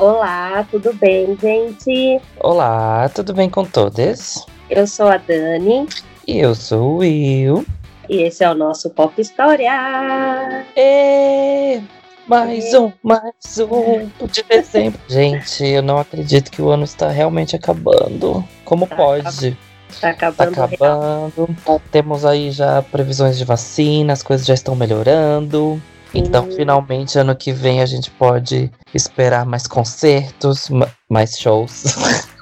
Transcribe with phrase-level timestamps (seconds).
[0.00, 2.20] Olá, tudo bem, gente?
[2.38, 4.46] Olá, tudo bem com todos?
[4.70, 5.88] Eu sou a Dani.
[6.24, 7.66] E eu sou o Will.
[8.08, 10.64] E esse é o nosso Pop História.
[10.76, 11.80] E
[12.28, 15.00] mais um, mais um de dezembro.
[15.10, 18.44] Gente, eu não acredito que o ano está realmente acabando.
[18.64, 19.58] Como Tá pode?
[20.00, 20.54] Tá Tá acabando.
[20.54, 21.26] real.
[21.26, 21.82] acabando.
[21.90, 25.82] Temos aí já previsões de vacina, as coisas já estão melhorando.
[26.14, 31.84] Então, finalmente, ano que vem a gente pode esperar mais concertos, ma- mais shows.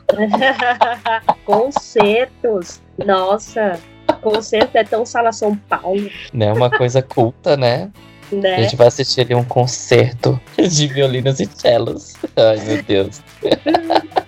[1.44, 2.80] Concertos.
[3.04, 3.78] Nossa,
[4.22, 6.52] concerto é tão sala São Paulo, né?
[6.52, 7.90] Uma coisa culta, né?
[8.32, 8.62] A né?
[8.62, 12.14] gente vai assistir ali um concerto de violinos e cellos.
[12.36, 13.20] Ai, meu Deus.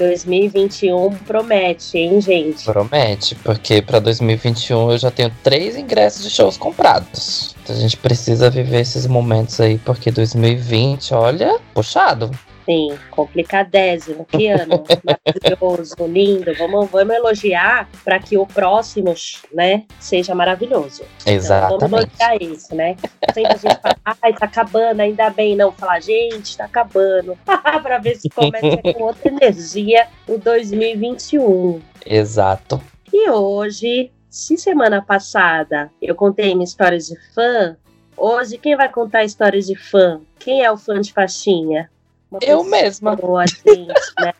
[0.00, 2.64] 2021 promete, hein, gente?
[2.64, 7.54] Promete, porque pra 2021 eu já tenho três ingressos de shows comprados.
[7.62, 12.30] Então a gente precisa viver esses momentos aí, porque 2020, olha, puxado.
[12.64, 14.24] Sim, complicadésimo.
[14.26, 16.54] Que ano maravilhoso, lindo.
[16.54, 19.14] Vamos, vamos elogiar para que o próximo,
[19.52, 21.02] né, seja maravilhoso.
[21.22, 21.80] Então, Exatamente.
[21.80, 22.96] vamos elogiar isso, né?
[23.32, 25.56] Sempre a gente fala, ai, tá acabando, ainda bem.
[25.56, 27.36] Não, falar, gente, tá acabando.
[27.82, 31.80] pra ver se começa com outra energia o 2021.
[32.06, 32.80] Exato.
[33.12, 37.76] E hoje, se semana passada eu contei minha história de fã,
[38.16, 40.20] hoje quem vai contar histórias de fã?
[40.38, 41.90] Quem é o fã de faixinha?
[42.30, 43.16] Uma Eu pessoa, mesma.
[43.46, 43.86] gente,
[44.20, 44.32] né?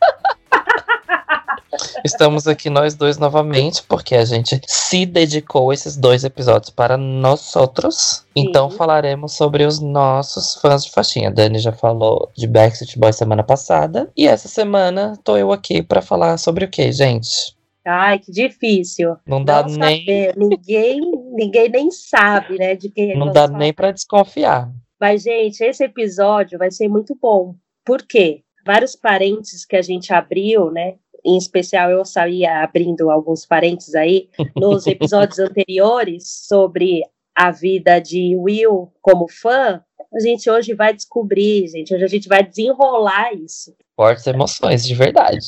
[2.03, 7.55] Estamos aqui nós dois novamente, porque a gente se dedicou esses dois episódios para nós
[7.55, 8.25] outros.
[8.35, 11.29] Então falaremos sobre os nossos fãs de faixinha.
[11.29, 14.09] A Dani já falou de Backstreet Boys semana passada.
[14.15, 17.55] E essa semana tô eu aqui para falar sobre o que, gente?
[17.85, 19.17] Ai, que difícil.
[19.25, 20.37] Não dá Não nem, saber.
[20.37, 21.01] Ninguém,
[21.33, 24.71] ninguém nem sabe, né, de quem não nós dá nem para desconfiar.
[24.99, 27.55] Mas, gente, esse episódio vai ser muito bom.
[27.85, 28.43] Por quê?
[28.65, 30.95] Vários parentes que a gente abriu, né?
[31.23, 37.01] Em especial, eu saía abrindo alguns parentes aí nos episódios anteriores sobre
[37.35, 39.83] a vida de Will como fã.
[40.13, 41.93] A gente hoje vai descobrir, gente.
[41.93, 43.75] Hoje a gente vai desenrolar isso.
[43.95, 45.45] Fortes emoções, de verdade.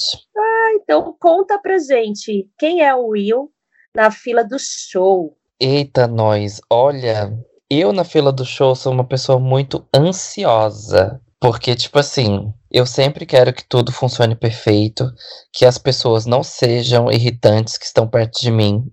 [0.76, 3.50] Então, conta pra gente quem é o Will
[3.96, 5.38] na fila do show.
[5.60, 7.32] Eita, nós, olha,
[7.70, 11.22] eu na fila do show sou uma pessoa muito ansiosa.
[11.44, 15.12] Porque, tipo assim, eu sempre quero que tudo funcione perfeito,
[15.52, 18.90] que as pessoas não sejam irritantes que estão perto de mim.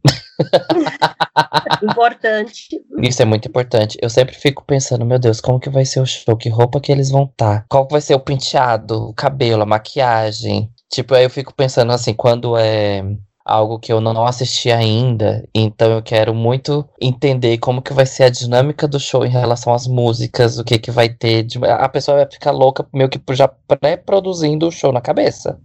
[1.81, 2.83] Importante.
[3.01, 3.97] Isso é muito importante.
[4.03, 6.37] Eu sempre fico pensando, meu Deus, como que vai ser o show?
[6.37, 7.67] Que roupa que eles vão estar?
[7.69, 10.73] Qual vai ser o penteado, o cabelo, a maquiagem?
[10.91, 13.05] Tipo, aí eu fico pensando assim, quando é
[13.45, 18.25] algo que eu não assisti ainda, então eu quero muito entender como que vai ser
[18.25, 21.43] a dinâmica do show em relação às músicas, o que que vai ter.
[21.43, 25.59] de- A pessoa vai ficar louca meio que já pré-produzindo o show na cabeça.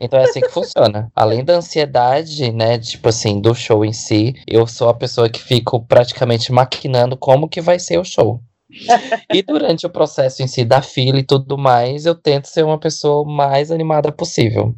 [0.00, 1.10] Então é assim que funciona.
[1.14, 5.40] Além da ansiedade, né, tipo assim, do show em si, eu sou a pessoa que
[5.40, 8.40] fico praticamente maquinando como que vai ser o show.
[9.32, 12.78] E durante o processo em si da fila e tudo mais, eu tento ser uma
[12.78, 14.74] pessoa mais animada possível.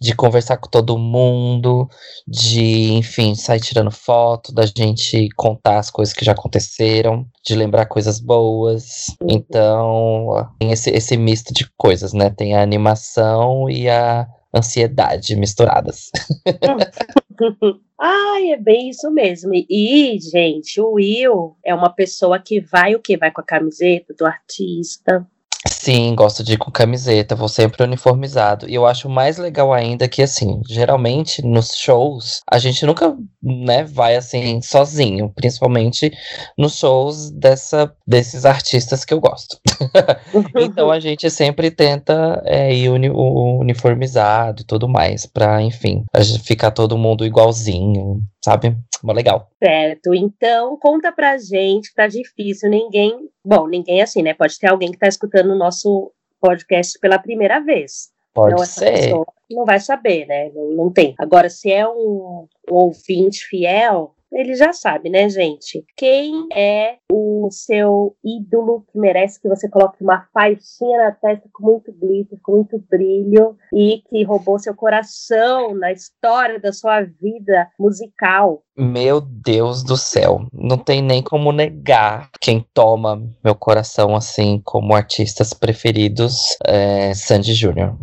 [0.00, 1.88] De conversar com todo mundo,
[2.26, 7.86] de, enfim, sair tirando foto, da gente contar as coisas que já aconteceram, de lembrar
[7.86, 9.06] coisas boas.
[9.22, 12.30] Então, ó, tem esse, esse misto de coisas, né?
[12.30, 16.10] Tem a animação e a ansiedade misturadas.
[17.98, 19.54] Ai, é bem isso mesmo.
[19.54, 23.16] E, e, gente, o Will é uma pessoa que vai o quê?
[23.16, 25.26] Vai com a camiseta do artista.
[25.68, 28.68] Sim, gosto de ir com camiseta, vou sempre uniformizado.
[28.68, 33.82] E eu acho mais legal ainda que, assim, geralmente nos shows, a gente nunca, né,
[33.84, 35.32] vai assim, sozinho.
[35.34, 36.10] Principalmente
[36.56, 39.58] nos shows dessa, desses artistas que eu gosto.
[40.58, 46.04] Então a gente sempre tenta é, ir uni- uniformizado e tudo mais, pra, enfim,
[46.44, 48.76] ficar todo mundo igualzinho, sabe?
[49.02, 49.50] Mó legal.
[49.62, 50.14] Certo.
[50.14, 52.70] Então, conta pra gente que tá difícil.
[52.70, 53.28] Ninguém.
[53.44, 54.34] Bom, ninguém assim, né?
[54.34, 58.10] Pode ter alguém que tá escutando o nosso podcast pela primeira vez.
[58.32, 58.92] Pode então, essa ser.
[58.92, 60.50] pessoa não vai saber, né?
[60.54, 61.14] Não, não tem.
[61.18, 65.84] Agora, se é um ouvinte fiel, ele já sabe, né, gente?
[65.96, 71.64] Quem é o seu ídolo que merece que você coloque uma faixinha na testa com
[71.64, 77.68] muito glitter, com muito brilho e que roubou seu coração na história da sua vida
[77.78, 78.62] musical?
[78.76, 84.94] Meu Deus do céu, não tem nem como negar quem toma meu coração assim como
[84.94, 87.96] artistas preferidos é Sandy Júnior.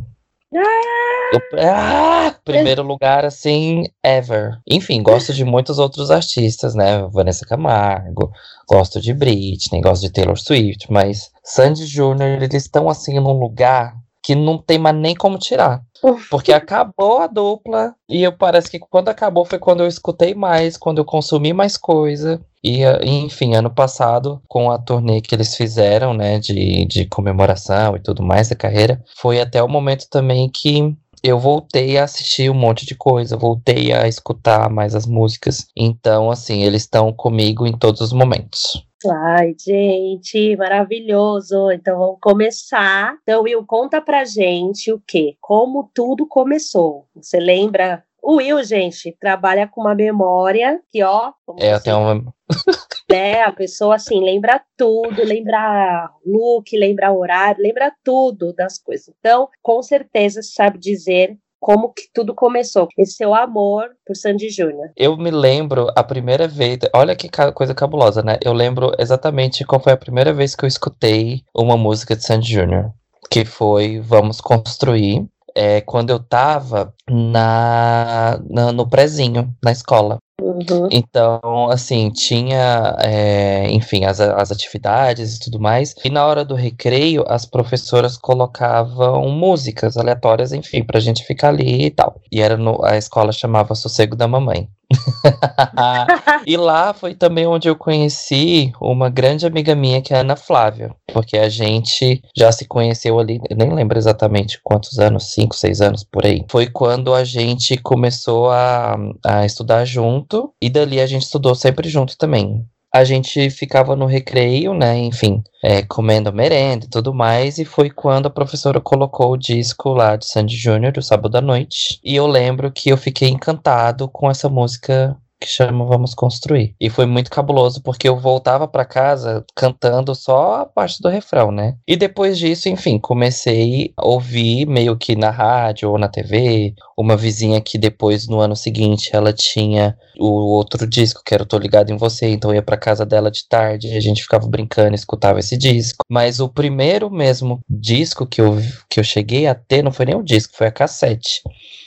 [1.57, 2.35] Ah!
[2.45, 4.59] Primeiro lugar, assim, ever.
[4.69, 7.07] Enfim, gosto de muitos outros artistas, né?
[7.11, 8.31] Vanessa Camargo,
[8.67, 13.93] gosto de Britney, gosto de Taylor Swift, mas Sandy Júnior, eles estão assim num lugar
[14.23, 15.81] que não tem mais nem como tirar.
[16.29, 20.75] Porque acabou a dupla e eu parece que quando acabou foi quando eu escutei mais,
[20.75, 22.41] quando eu consumi mais coisa.
[22.63, 27.95] E, eh, enfim, ano passado, com a turnê que eles fizeram, né, de, de comemoração
[27.95, 32.49] e tudo mais da carreira, foi até o momento também que eu voltei a assistir
[32.49, 35.67] um monte de coisa, voltei a escutar mais as músicas.
[35.75, 38.85] Então, assim, eles estão comigo em todos os momentos.
[39.11, 41.71] Ai, gente, maravilhoso.
[41.71, 43.17] Então vamos começar.
[43.23, 45.35] Então, Will, conta pra gente o quê?
[45.41, 47.07] Como tudo começou.
[47.15, 48.03] Você lembra?
[48.21, 52.33] O Will, gente, trabalha com uma memória que, ó, É, tenho uma.
[53.11, 53.41] né?
[53.41, 59.13] A pessoa assim lembra tudo, lembra look, lembra horário, lembra tudo das coisas.
[59.19, 62.89] Então, com certeza sabe dizer como que tudo começou.
[62.97, 64.89] Esse seu amor por Sandy Júnior.
[64.97, 66.79] Eu me lembro a primeira vez.
[66.93, 68.37] Olha que coisa cabulosa, né?
[68.43, 72.51] Eu lembro exatamente qual foi a primeira vez que eu escutei uma música de Sandy
[72.51, 72.91] Júnior.
[73.31, 75.25] Que foi Vamos Construir.
[75.55, 80.17] É, quando eu tava na, na- no prezinho, na escola.
[80.41, 80.89] Uhum.
[80.91, 85.95] Então, assim, tinha, é, enfim, as, as atividades e tudo mais.
[86.03, 91.85] E na hora do recreio, as professoras colocavam músicas aleatórias, enfim, pra gente ficar ali
[91.85, 92.19] e tal.
[92.31, 94.67] E era no, a escola chamava Sossego da Mamãe.
[96.45, 100.35] e lá foi também onde eu conheci uma grande amiga minha, que é a Ana
[100.35, 100.95] Flávia.
[101.11, 105.81] Porque a gente já se conheceu ali, eu nem lembro exatamente quantos anos, cinco, seis
[105.81, 106.45] anos por aí.
[106.49, 108.95] Foi quando a gente começou a,
[109.25, 110.22] a estudar junto,
[110.61, 112.65] e dali a gente estudou sempre junto também.
[112.93, 114.95] A gente ficava no recreio, né?
[114.99, 117.57] Enfim, é, comendo merenda e tudo mais.
[117.57, 121.41] E foi quando a professora colocou o disco lá de Sandy Júnior, do Sábado à
[121.41, 121.99] Noite.
[122.03, 126.73] E eu lembro que eu fiquei encantado com essa música que chama Vamos Construir.
[126.79, 131.51] E foi muito cabuloso, porque eu voltava pra casa cantando só a parte do refrão,
[131.51, 131.75] né?
[131.85, 136.73] E depois disso, enfim, comecei a ouvir meio que na rádio ou na TV.
[136.97, 141.45] Uma vizinha que depois, no ano seguinte, ela tinha o outro disco, que era o
[141.45, 144.47] Tô Ligado em Você, então eu ia pra casa dela de tarde a gente ficava
[144.47, 146.05] brincando, escutava esse disco.
[146.09, 148.57] Mas o primeiro mesmo disco que eu,
[148.89, 151.41] que eu cheguei a ter, não foi nem o disco, foi a cassete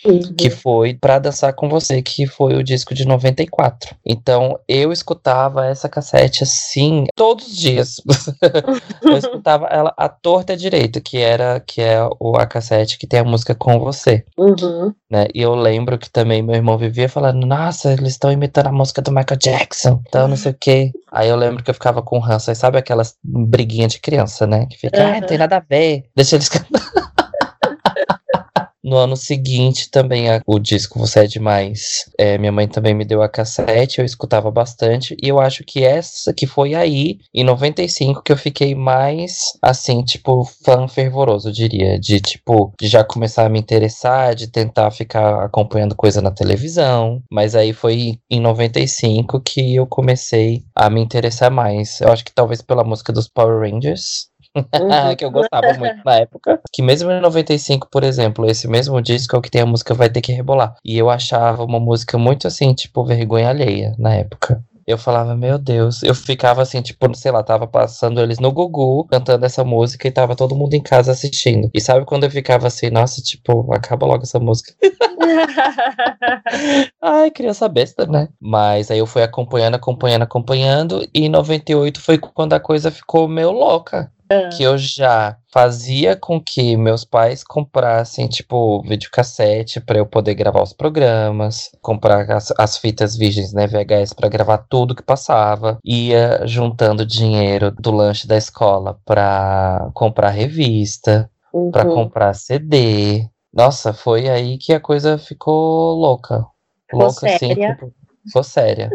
[0.06, 0.34] Uhum.
[0.36, 3.06] que foi Pra Dançar com Você, que foi o disco de
[3.46, 3.96] 94.
[4.04, 8.00] Então eu escutava essa cassete assim todos os dias.
[9.02, 13.20] eu escutava ela à torta direita, que era que é o, a cassete que tem
[13.20, 14.92] a música com você, Uhum.
[15.10, 15.26] né?
[15.34, 19.00] E eu lembro que também meu irmão vivia falando: "Nossa, eles estão imitando a música
[19.02, 20.00] do Michael Jackson".
[20.08, 20.92] Então não sei o quê.
[21.10, 24.66] Aí eu lembro que eu ficava com ranço, aí sabe aquelas briguinhas de criança, né?
[24.66, 26.04] Que fica, ah, não tem nada a ver.
[26.14, 26.66] Deixa eles cantar.
[28.86, 32.04] No ano seguinte, também a- o disco Você é Demais.
[32.16, 35.16] É, minha mãe também me deu a cassete, eu escutava bastante.
[35.20, 40.04] E eu acho que essa que foi aí, em 95, que eu fiquei mais, assim,
[40.04, 41.98] tipo, fã fervoroso, eu diria.
[41.98, 47.20] De, tipo, de já começar a me interessar, de tentar ficar acompanhando coisa na televisão.
[47.30, 52.00] Mas aí foi em 95 que eu comecei a me interessar mais.
[52.00, 54.28] Eu acho que talvez pela música dos Power Rangers.
[55.16, 56.60] Que eu gostava muito na época.
[56.72, 59.94] Que mesmo em 95, por exemplo, esse mesmo disco é o que tem a música
[59.94, 60.74] Vai Ter Que Rebolar.
[60.84, 64.62] E eu achava uma música muito assim, tipo, vergonha alheia na época.
[64.86, 69.04] Eu falava, meu Deus, eu ficava assim, tipo, sei lá, tava passando eles no Gugu
[69.08, 71.68] cantando essa música e tava todo mundo em casa assistindo.
[71.74, 74.72] E sabe quando eu ficava assim, nossa, tipo, acaba logo essa música.
[77.02, 78.28] Ai, criança besta, né?
[78.40, 81.02] Mas aí eu fui acompanhando, acompanhando, acompanhando.
[81.12, 84.12] E em 98 foi quando a coisa ficou meio louca
[84.56, 90.62] que eu já fazia com que meus pais comprassem, tipo, videocassete para eu poder gravar
[90.62, 96.46] os programas, comprar as, as fitas virgens, né, VHS, para gravar tudo que passava, ia
[96.46, 101.30] juntando dinheiro do lanche da escola para comprar revista,
[101.72, 101.94] para Uhum.
[101.94, 103.26] comprar CD.
[103.54, 106.44] Nossa, foi aí que a coisa ficou louca.
[106.92, 107.74] Louca, assim, séria.
[107.74, 107.92] tipo,
[108.26, 108.90] ficou séria.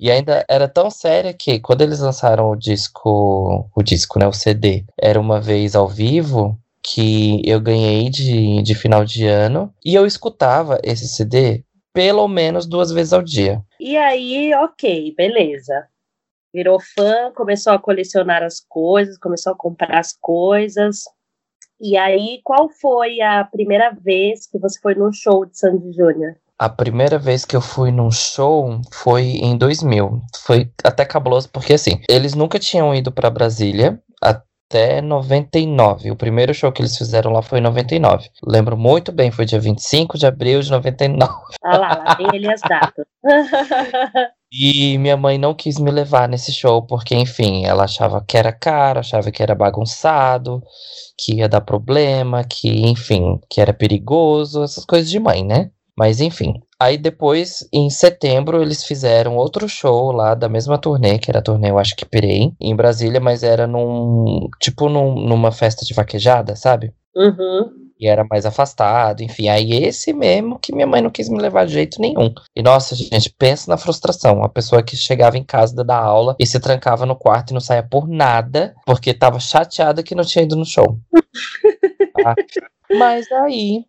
[0.00, 4.32] E ainda era tão séria que quando eles lançaram o disco, o disco, né, o
[4.32, 9.94] CD, era uma vez ao vivo que eu ganhei de, de final de ano e
[9.94, 13.62] eu escutava esse CD pelo menos duas vezes ao dia.
[13.80, 15.88] E aí, ok, beleza.
[16.52, 21.04] Virou fã, começou a colecionar as coisas, começou a comprar as coisas.
[21.80, 26.36] E aí, qual foi a primeira vez que você foi num show de Sandy Júnior?
[26.58, 30.22] A primeira vez que eu fui num show foi em 2000.
[30.44, 34.00] Foi até cabuloso porque assim, eles nunca tinham ido pra Brasília.
[34.22, 36.10] Até 99.
[36.10, 38.30] O primeiro show que eles fizeram lá foi em 99.
[38.42, 41.32] Lembro muito bem, foi dia 25 de abril de 99.
[41.62, 43.04] Ah lá, lá tem ali as datas.
[44.52, 48.52] E minha mãe não quis me levar nesse show, porque, enfim, ela achava que era
[48.52, 50.62] caro, achava que era bagunçado,
[51.18, 55.70] que ia dar problema, que, enfim, que era perigoso, essas coisas de mãe, né?
[55.98, 56.54] Mas enfim.
[56.78, 61.42] Aí depois, em setembro, eles fizeram outro show lá da mesma turnê, que era a
[61.42, 64.48] turnê, eu acho que Pirei, em Brasília, mas era num.
[64.60, 66.92] Tipo num, numa festa de vaquejada, sabe?
[67.14, 67.86] Uhum.
[67.98, 69.48] E era mais afastado, enfim.
[69.48, 72.34] Aí esse mesmo que minha mãe não quis me levar de jeito nenhum.
[72.54, 74.44] E nossa, gente, pensa na frustração.
[74.44, 77.60] A pessoa que chegava em casa da aula e se trancava no quarto e não
[77.60, 80.98] saía por nada, porque tava chateada que não tinha ido no show.
[82.22, 82.34] Tá?
[82.98, 83.84] Mas aí,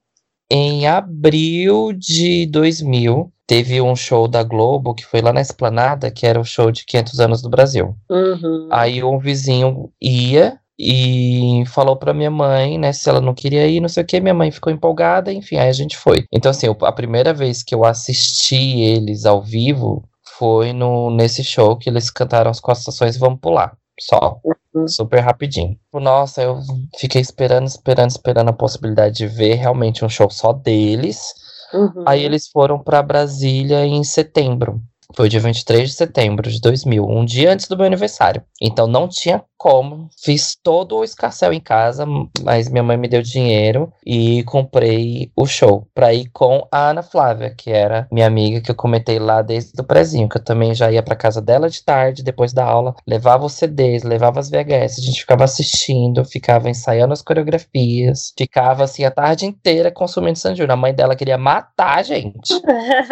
[0.50, 6.26] em abril de 2000, teve um show da Globo que foi lá na Esplanada, que
[6.26, 7.96] era o show de 500 anos do Brasil.
[8.10, 8.68] Uhum.
[8.72, 13.80] Aí um vizinho ia e falou pra minha mãe, né, se ela não queria ir,
[13.80, 16.26] não sei o que, minha mãe ficou empolgada, enfim, aí a gente foi.
[16.32, 20.04] Então, assim, a primeira vez que eu assisti eles ao vivo
[20.38, 23.76] foi no, nesse show que eles cantaram as quatro estações vamos pular.
[24.00, 24.40] Só.
[24.44, 24.88] Uhum.
[24.88, 25.78] Super rapidinho.
[25.94, 26.60] Nossa, eu
[26.98, 31.34] fiquei esperando, esperando, esperando a possibilidade de ver realmente um show só deles.
[31.74, 32.04] Uhum.
[32.06, 34.82] Aí eles foram pra Brasília em setembro.
[35.16, 38.44] Foi dia 23 de setembro de 2000, um dia antes do meu aniversário.
[38.62, 40.10] Então não tinha como.
[40.24, 42.06] Fiz todo o escarcel em casa,
[42.44, 47.02] mas minha mãe me deu dinheiro e comprei o show pra ir com a Ana
[47.02, 50.76] Flávia, que era minha amiga que eu comentei lá desde o prezinho, que eu também
[50.76, 54.50] já ia pra casa dela de tarde, depois da aula, levava os CDs, levava as
[54.50, 60.38] VHS, a gente ficava assistindo, ficava ensaiando as coreografias, ficava assim a tarde inteira consumindo
[60.38, 60.72] San Júnior.
[60.72, 62.54] A mãe dela queria matar a gente.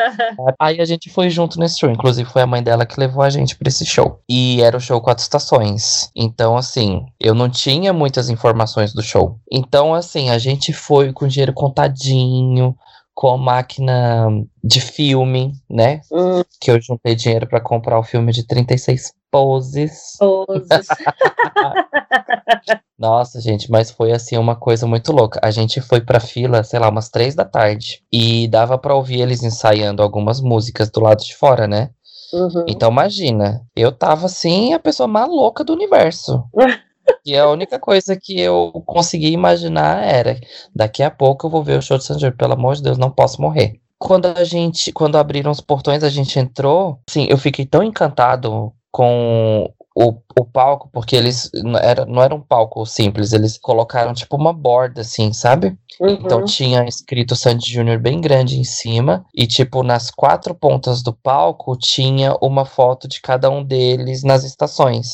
[0.60, 1.85] Aí a gente foi junto nesse show.
[1.90, 4.20] Inclusive, foi a mãe dela que levou a gente pra esse show.
[4.30, 6.10] E era o show Quatro Estações.
[6.16, 9.40] Então, assim, eu não tinha muitas informações do show.
[9.52, 12.76] Então, assim, a gente foi com dinheiro contadinho,
[13.16, 14.28] com a máquina
[14.62, 16.02] de filme, né?
[16.12, 20.18] Hum, Que eu juntei dinheiro pra comprar o filme de 36 poses.
[20.20, 20.68] poses.
[23.00, 25.40] Nossa, gente, mas foi assim uma coisa muito louca.
[25.42, 28.02] A gente foi pra fila, sei lá, umas três da tarde.
[28.12, 31.90] E dava pra ouvir eles ensaiando algumas músicas do lado de fora, né?
[32.34, 32.66] Uhum.
[32.68, 36.44] Então imagina, eu tava assim, a pessoa mais louca do universo.
[37.26, 40.40] E a única coisa que eu consegui imaginar era:
[40.74, 42.98] daqui a pouco eu vou ver o show de San Jorge, pelo amor de Deus,
[42.98, 43.80] não posso morrer.
[43.98, 48.72] Quando a gente, quando abriram os portões, a gente entrou, assim, eu fiquei tão encantado
[48.92, 54.14] com o, o palco, porque eles não era, não era um palco simples, eles colocaram
[54.14, 55.78] tipo uma borda, assim, sabe?
[56.20, 56.46] Então Uhum.
[56.46, 61.78] tinha escrito Sandy Júnior bem grande em cima e tipo nas quatro pontas do palco
[61.78, 65.08] tinha uma foto de cada um deles nas estações.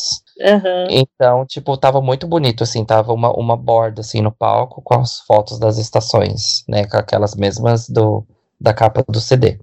[0.44, 0.88] Uhum.
[0.90, 5.20] Então, tipo, tava muito bonito assim, tava uma, uma borda assim no palco com as
[5.20, 8.26] fotos das estações, né, com aquelas mesmas do
[8.62, 9.60] da capa do CD.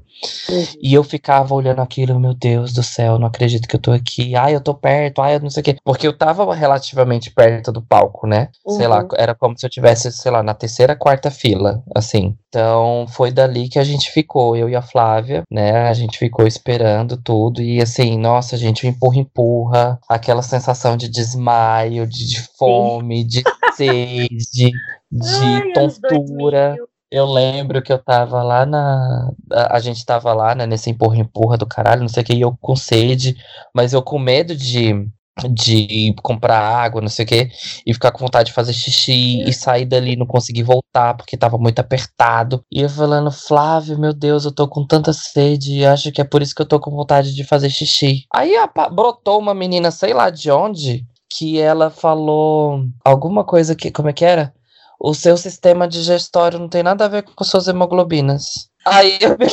[0.50, 0.64] Uhum.
[0.82, 4.34] E eu ficava olhando aquilo, meu Deus do céu, não acredito que eu tô aqui.
[4.34, 5.76] Ai, eu tô perto, ai, eu não sei o quê.
[5.84, 8.48] Porque eu tava relativamente perto do palco, né?
[8.68, 9.08] Sei lá, Uhum.
[9.16, 12.36] era como se eu tivesse, sei lá, na terceira, quarta fila, assim.
[12.48, 15.88] Então, foi dali que a gente ficou, eu e a Flávia, né?
[15.88, 17.62] A gente ficou esperando tudo.
[17.62, 20.00] E assim, nossa, gente, empurra, empurra.
[20.08, 23.44] Aquela sensação de desmaio, de, de fome, de
[23.76, 24.72] sede,
[25.12, 26.76] de Ai, tontura.
[27.10, 27.18] 2000.
[27.18, 29.30] Eu lembro que eu tava lá na.
[29.70, 32.56] A, gente tava lá, né, nesse empurra-empurra do caralho, não sei o que, e eu
[32.60, 33.36] com sede,
[33.74, 35.08] mas eu com medo de,
[35.50, 37.50] de comprar água, não sei o que,
[37.86, 41.56] e ficar com vontade de fazer xixi e sair dali não conseguir voltar porque tava
[41.56, 42.62] muito apertado.
[42.70, 46.24] E eu falando, Flávio, meu Deus, eu tô com tanta sede, e acho que é
[46.24, 48.24] por isso que eu tô com vontade de fazer xixi.
[48.34, 48.52] Aí
[48.92, 53.90] brotou uma menina, sei lá de onde, que ela falou alguma coisa que.
[53.90, 54.52] Como é que era?
[55.00, 58.68] O seu sistema digestório não tem nada a ver com suas hemoglobinas.
[58.84, 59.36] Aí eu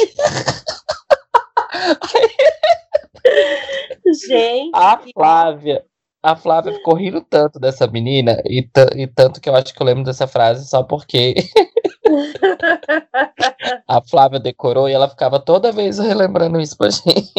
[4.27, 5.83] Gente, A Flávia.
[6.23, 9.85] A Flávia ficou rindo tanto dessa menina, e, e tanto que eu acho que eu
[9.85, 11.35] lembro dessa frase só porque
[13.87, 17.31] a Flávia decorou e ela ficava toda vez relembrando isso pra gente.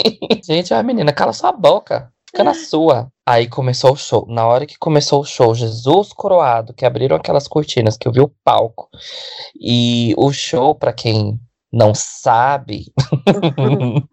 [0.45, 3.11] Gente, a menina, cala sua boca, fica na sua.
[3.27, 4.27] Aí começou o show.
[4.29, 8.21] Na hora que começou o show, Jesus coroado, que abriram aquelas cortinas, que eu vi
[8.21, 8.89] o palco.
[9.59, 11.41] E o show, pra quem
[11.73, 12.93] não sabe,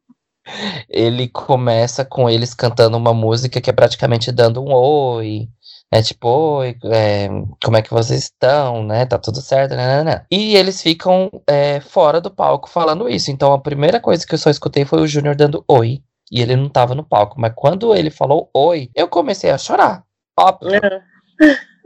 [0.90, 5.50] ele começa com eles cantando uma música que é praticamente dando um oi.
[5.92, 7.28] É tipo, oi, é,
[7.64, 9.06] como é que vocês estão, né?
[9.06, 9.98] Tá tudo certo, né?
[9.98, 10.26] né, né.
[10.32, 13.30] E eles ficam é, fora do palco falando isso.
[13.30, 16.02] Então a primeira coisa que eu só escutei foi o Júnior dando oi.
[16.34, 17.40] E ele não tava no palco.
[17.40, 20.04] Mas quando ele falou oi, eu comecei a chorar.
[20.38, 20.82] Óbvio.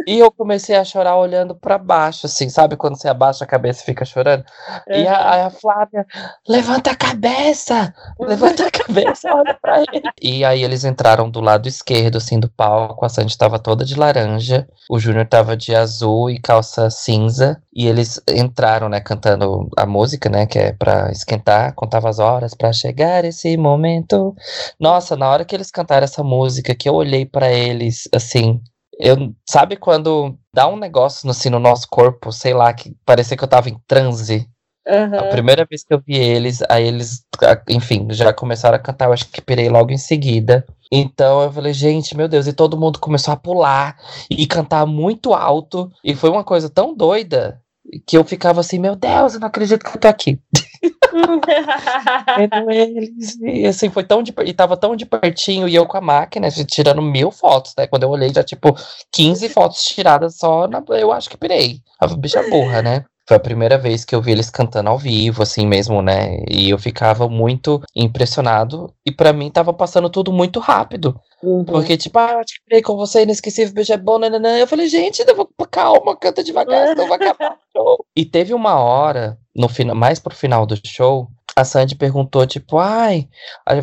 [0.05, 2.75] E eu comecei a chorar olhando para baixo, assim, sabe?
[2.75, 4.43] Quando você abaixa a cabeça e fica chorando.
[4.87, 4.95] Uhum.
[4.95, 6.05] E a, a, Flávia,
[6.47, 7.93] levanta a cabeça!
[8.19, 10.03] Levanta a cabeça, olha pra ele.
[10.21, 13.05] E aí eles entraram do lado esquerdo, assim, do palco.
[13.05, 14.67] A Sandy tava toda de laranja.
[14.89, 17.61] O Júnior tava de azul e calça cinza.
[17.73, 21.73] E eles entraram, né, cantando a música, né, que é pra esquentar.
[21.75, 24.35] Contava as horas para chegar esse momento.
[24.79, 28.61] Nossa, na hora que eles cantaram essa música, que eu olhei para eles, assim,
[28.99, 33.43] eu, sabe quando dá um negócio assim, no nosso corpo, sei lá, que parecia que
[33.43, 34.47] eu tava em transe.
[34.87, 35.19] Uhum.
[35.19, 37.25] A primeira vez que eu vi eles, aí eles,
[37.69, 40.65] enfim, já começaram a cantar, eu acho que pirei logo em seguida.
[40.91, 43.97] Então eu falei, gente, meu Deus, e todo mundo começou a pular
[44.29, 45.91] e cantar muito alto.
[46.03, 47.61] E foi uma coisa tão doida
[48.05, 50.39] que eu ficava assim, meu Deus, eu não acredito que eu tô aqui.
[52.69, 56.01] eles, e assim, foi tão de, e tava tão de pertinho, e eu com a
[56.01, 57.87] máquina, tirando mil fotos, né?
[57.87, 58.75] Quando eu olhei, já, tipo,
[59.11, 61.81] 15 fotos tiradas só, na, eu acho que pirei.
[61.99, 63.05] A bicha burra, né?
[63.27, 66.37] Foi a primeira vez que eu vi eles cantando ao vivo, assim mesmo, né?
[66.49, 68.93] E eu ficava muito impressionado.
[69.05, 71.19] E para mim tava passando tudo muito rápido.
[71.43, 71.65] Uhum.
[71.65, 74.57] Porque, tipo, ah, eu te criei com você, inesquecível, beijo é bom, nananã.
[74.57, 78.05] Eu falei, gente, vou, calma, canta devagar, senão vai acabar o show.
[78.15, 82.77] E teve uma hora, no final, mais pro final do show, a Sandy perguntou, tipo,
[82.77, 83.27] ai,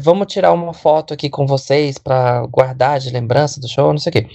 [0.00, 4.11] vamos tirar uma foto aqui com vocês para guardar de lembrança do show, não sei
[4.11, 4.28] o quê.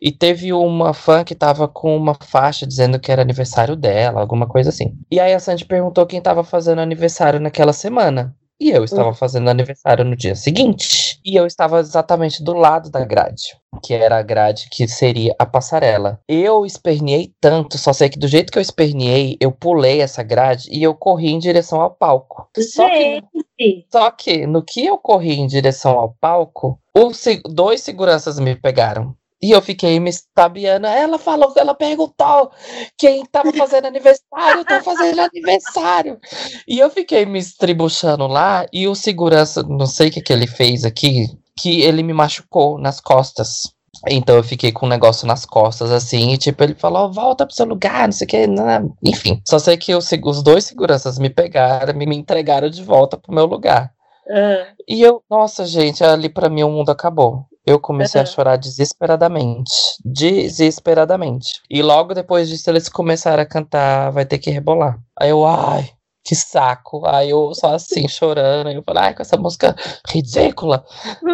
[0.00, 4.46] E teve uma fã que tava com uma faixa dizendo que era aniversário dela, alguma
[4.46, 4.94] coisa assim.
[5.10, 8.36] E aí a Sandy perguntou quem tava fazendo aniversário naquela semana.
[8.62, 9.14] E eu estava hum.
[9.14, 11.18] fazendo aniversário no dia seguinte.
[11.24, 15.44] E eu estava exatamente do lado da grade, que era a grade que seria a
[15.44, 16.20] passarela.
[16.28, 20.68] Eu esperneei tanto, só sei que do jeito que eu esperneei, eu pulei essa grade
[20.70, 22.48] e eu corri em direção ao palco.
[22.56, 28.38] Só que, só que no que eu corri em direção ao palco, os dois seguranças
[28.38, 29.16] me pegaram.
[29.42, 30.86] E eu fiquei me estabiando.
[30.86, 32.52] Ela falou, ela perguntou
[32.96, 36.18] quem tava fazendo aniversário, tá fazendo aniversário.
[36.68, 40.46] E eu fiquei me estribuchando lá e o segurança, não sei o que, que ele
[40.46, 41.26] fez aqui,
[41.58, 43.62] que ele me machucou nas costas.
[44.08, 47.54] Então eu fiquei com um negócio nas costas, assim, e tipo, ele falou, volta pro
[47.54, 48.96] seu lugar, não sei o que, não.
[49.04, 49.40] enfim.
[49.46, 53.34] Só sei que os, os dois seguranças me pegaram, me, me entregaram de volta pro
[53.34, 53.92] meu lugar.
[54.26, 54.66] Uhum.
[54.88, 57.44] E eu, nossa, gente, ali para mim o mundo acabou.
[57.64, 58.24] Eu comecei uhum.
[58.24, 59.72] a chorar desesperadamente.
[60.04, 61.60] Desesperadamente.
[61.70, 64.98] E logo depois disso, eles começaram a cantar Vai Ter Que Rebolar.
[65.18, 65.90] Aí eu, ai,
[66.24, 67.06] que saco.
[67.06, 68.68] Aí eu só assim, chorando.
[68.68, 69.76] Aí eu falei, ai, com essa música
[70.08, 70.84] ridícula.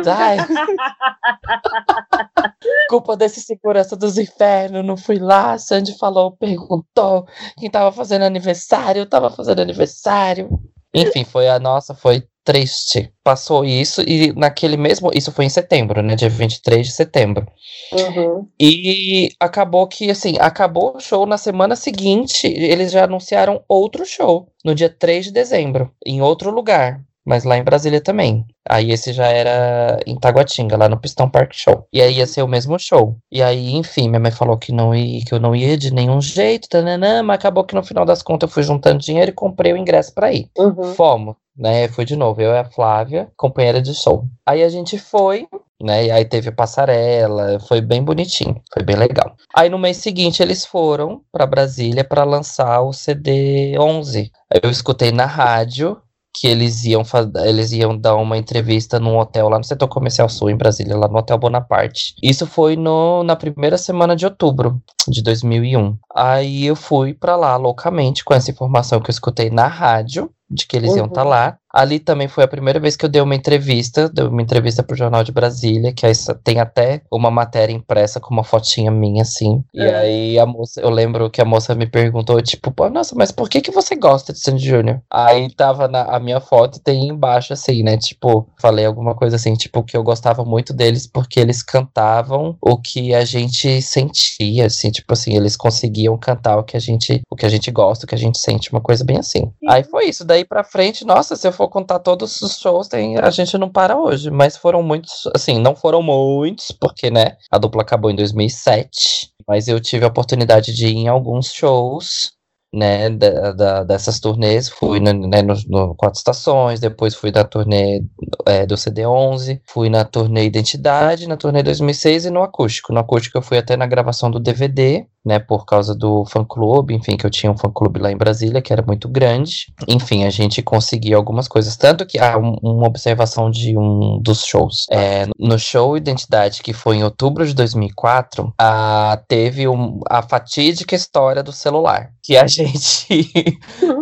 [0.07, 0.37] Ai.
[2.89, 4.85] Culpa desse segurança dos infernos.
[4.85, 5.57] Não fui lá.
[5.57, 9.01] Sandy falou, perguntou quem tava fazendo aniversário.
[9.01, 10.49] Eu tava fazendo aniversário.
[10.95, 13.13] Enfim, foi a nossa, foi triste.
[13.23, 15.11] Passou isso e naquele mesmo.
[15.13, 16.17] Isso foi em setembro, né?
[16.17, 17.47] Dia 23 de setembro.
[17.93, 18.49] Uhum.
[18.59, 22.47] E acabou que, assim, acabou o show na semana seguinte.
[22.47, 27.03] Eles já anunciaram outro show, no dia 3 de dezembro, em outro lugar.
[27.27, 28.47] Mas lá em Brasília também.
[28.67, 31.87] Aí esse já era em Taguatinga, lá no Pistão Park Show.
[31.93, 33.19] E aí ia ser o mesmo show.
[33.31, 36.23] E aí, enfim, minha mãe falou que não ia, que eu não ia de nenhum
[36.23, 39.75] jeito, tananã, mas acabou que no final das contas eu fui juntando dinheiro e comprei
[39.75, 40.49] o ingresso para ir.
[40.57, 40.95] Uhum.
[40.95, 41.89] Fomos né?
[41.89, 44.25] Foi de novo, eu e a Flávia, companheira de show.
[44.47, 45.47] Aí a gente foi,
[45.83, 46.07] né?
[46.07, 49.35] E aí teve passarela, foi bem bonitinho, foi bem legal.
[49.55, 54.31] Aí no mês seguinte eles foram para Brasília para lançar o CD 11.
[54.63, 56.01] Eu escutei na rádio
[56.33, 57.03] que eles iam
[57.45, 61.09] eles iam dar uma entrevista num hotel lá no setor comercial sul em Brasília, lá
[61.09, 62.15] no Hotel Bonaparte.
[62.23, 65.97] Isso foi no, na primeira semana de outubro de 2001.
[66.15, 70.67] Aí eu fui para lá loucamente com essa informação que eu escutei na rádio de
[70.67, 70.97] que eles uhum.
[70.99, 71.59] iam estar tá lá.
[71.73, 74.97] Ali também foi a primeira vez que eu dei uma entrevista, dei uma entrevista pro
[74.97, 76.07] Jornal de Brasília, que
[76.43, 79.63] tem até uma matéria impressa com uma fotinha minha, assim.
[79.75, 79.95] E é.
[79.95, 83.61] aí a moça, eu lembro que a moça me perguntou, tipo, nossa, mas por que
[83.61, 85.03] que você gosta de Sandy Júnior?
[85.11, 87.99] Aí tava na a minha foto tem embaixo, assim, né?
[87.99, 92.79] Tipo, falei alguma coisa assim, tipo, que eu gostava muito deles porque eles cantavam o
[92.79, 97.37] que a gente sentia, assim, tipo assim, eles conseguiam cantar o que a gente, o
[97.37, 99.53] que a gente gosta, o que a gente sente, uma coisa bem assim.
[99.69, 103.19] Aí foi isso, daí pra frente, nossa, se eu for contar todos os shows, tem,
[103.19, 104.31] a gente não para hoje.
[104.31, 109.33] Mas foram muitos, assim, não foram muitos, porque, né, a dupla acabou em 2007.
[109.47, 112.33] Mas eu tive a oportunidade de ir em alguns shows,
[112.73, 114.69] né, da, da dessas turnês.
[114.69, 118.03] Fui no, né, no, no, Quatro Estações, depois fui da turnê
[118.47, 122.93] é, do CD11, fui na turnê Identidade, na turnê 2006 e no acústico.
[122.93, 127.15] No acústico eu fui até na gravação do DVD, né, por causa do fã-clube, enfim,
[127.15, 129.67] que eu tinha um fã-clube lá em Brasília, que era muito grande.
[129.87, 131.77] Enfim, a gente conseguia algumas coisas.
[131.77, 134.87] Tanto que, ah, um, uma observação de um dos shows.
[134.91, 140.97] É, no show Identidade, que foi em outubro de 2004, ah, teve um, a fatídica
[140.97, 142.11] história do celular.
[142.23, 143.07] Que a gente,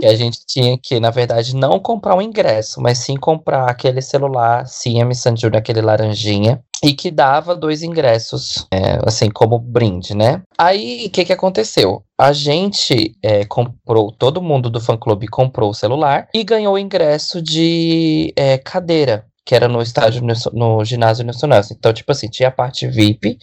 [0.00, 4.00] que a gente tinha que, na verdade, não comprar um ingresso, mas sim comprar aquele
[4.00, 10.42] celular CM Sanjur, aquele laranjinha, e que dava dois ingressos, é, assim, como brinde, né?
[10.58, 12.02] Aí, o que que aconteceu?
[12.18, 17.40] A gente é, comprou, todo mundo do fã-clube comprou o celular e ganhou o ingresso
[17.40, 21.62] de é, cadeira, que era no estádio, no, ginásio nacional.
[21.70, 23.38] Então, tipo assim, tinha a parte VIP,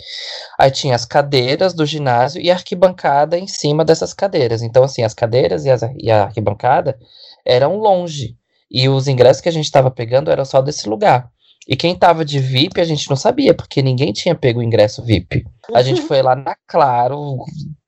[0.60, 4.62] aí tinha as cadeiras do ginásio e a arquibancada em cima dessas cadeiras.
[4.62, 7.00] Então, assim, as cadeiras e, as, e a arquibancada
[7.46, 8.36] eram longe.
[8.70, 11.32] E os ingressos que a gente estava pegando eram só desse lugar.
[11.68, 15.04] E quem tava de VIP a gente não sabia, porque ninguém tinha pego o ingresso
[15.04, 15.46] VIP.
[15.74, 17.38] A gente foi lá na Claro,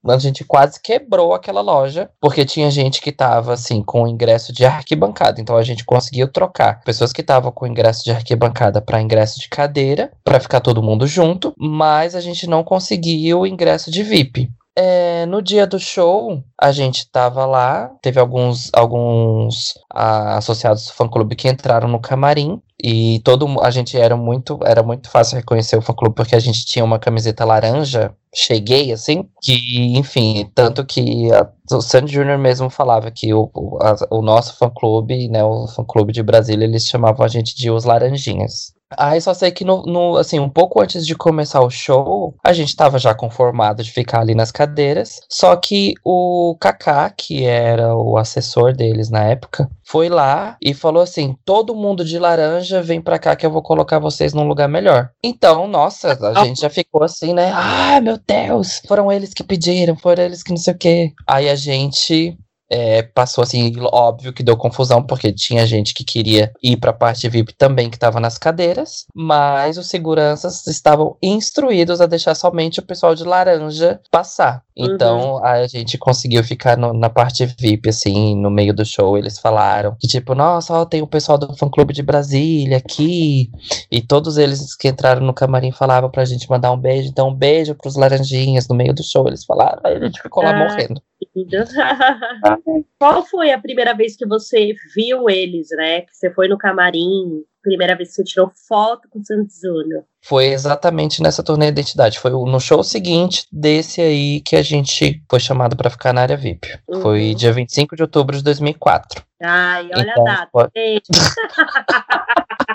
[0.07, 4.53] a gente quase quebrou aquela loja, porque tinha gente que tava assim com o ingresso
[4.53, 9.01] de arquibancada, então a gente conseguiu trocar pessoas que estavam com ingresso de arquibancada para
[9.01, 13.89] ingresso de cadeira, para ficar todo mundo junto, mas a gente não conseguiu o ingresso
[13.89, 14.49] de VIP.
[14.77, 20.93] É, no dia do show, a gente tava lá, teve alguns, alguns ah, associados do
[20.93, 25.77] fã-clube que entraram no camarim, e todo a gente era muito, era muito fácil reconhecer
[25.77, 31.31] o fã-clube, porque a gente tinha uma camiseta laranja, cheguei, assim, que, enfim, tanto que
[31.31, 32.37] a, o Sandy Jr.
[32.37, 33.49] mesmo falava que o,
[33.81, 37.85] a, o nosso fã-clube, né, o fã-clube de Brasília, eles chamavam a gente de os
[37.85, 38.74] laranjinhas.
[38.97, 42.53] Aí só sei que no, no, assim, um pouco antes de começar o show, a
[42.53, 45.19] gente tava já conformado de ficar ali nas cadeiras.
[45.29, 51.01] Só que o Kaká, que era o assessor deles na época, foi lá e falou
[51.01, 54.67] assim: todo mundo de laranja vem pra cá que eu vou colocar vocês num lugar
[54.67, 55.09] melhor.
[55.23, 57.51] Então, nossa, a gente já ficou assim, né?
[57.53, 61.13] Ai, meu Deus, foram eles que pediram, foram eles que não sei o quê.
[61.27, 62.37] Aí a gente
[62.69, 66.93] é, passou assim, óbvio que deu confusão, porque tinha gente que queria ir para a
[66.93, 72.79] parte VIP também que estava nas cadeiras, mas os seguranças estavam instruídos a deixar somente
[72.79, 74.63] o pessoal de laranja passar.
[74.77, 75.45] Então uhum.
[75.45, 79.17] a gente conseguiu ficar no, na parte VIP, assim, no meio do show.
[79.17, 83.49] Eles falaram que, tipo, nossa, ó, tem o pessoal do fã clube de Brasília aqui.
[83.89, 87.07] E todos eles que entraram no camarim falavam pra gente mandar um beijo.
[87.07, 89.27] Então, um beijo pros laranjinhas no meio do show.
[89.27, 91.01] Eles falaram, aí a gente ficou lá ah, morrendo.
[92.99, 96.01] Qual foi a primeira vez que você viu eles, né?
[96.01, 100.03] Que você foi no camarim, primeira vez que você tirou foto com o Santos Júnior?
[100.23, 102.19] Foi exatamente nessa turnê Identidade.
[102.19, 106.37] Foi no show seguinte desse aí que a gente foi chamado para ficar na área
[106.37, 106.67] VIP.
[106.87, 107.01] Uhum.
[107.01, 109.23] Foi dia 25 de outubro de 2004.
[109.43, 110.49] Ai, olha então, a data.
[110.51, 110.69] Foi...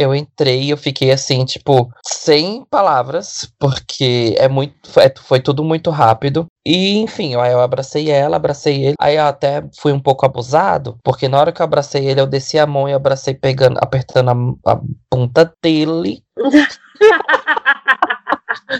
[0.00, 4.74] eu entrei eu fiquei assim, tipo, sem palavras, porque é muito.
[4.90, 6.46] Foi, foi tudo muito rápido.
[6.66, 8.94] E, enfim, aí eu abracei ela, abracei ele.
[8.98, 12.26] Aí eu até fui um pouco abusado, porque na hora que eu abracei ele, eu
[12.26, 16.22] desci a mão e abracei pegando, apertando a, a ponta dele.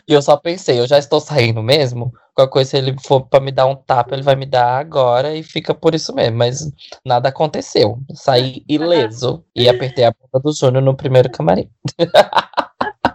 [0.08, 2.12] e eu só pensei, eu já estou saindo mesmo.
[2.34, 5.34] Qualquer coisa, se ele for para me dar um tapa, ele vai me dar agora
[5.34, 6.36] e fica por isso mesmo.
[6.36, 6.70] Mas
[7.04, 7.98] nada aconteceu.
[8.14, 11.68] Saí ileso e apertei a ponta do Júnior no primeiro camarim.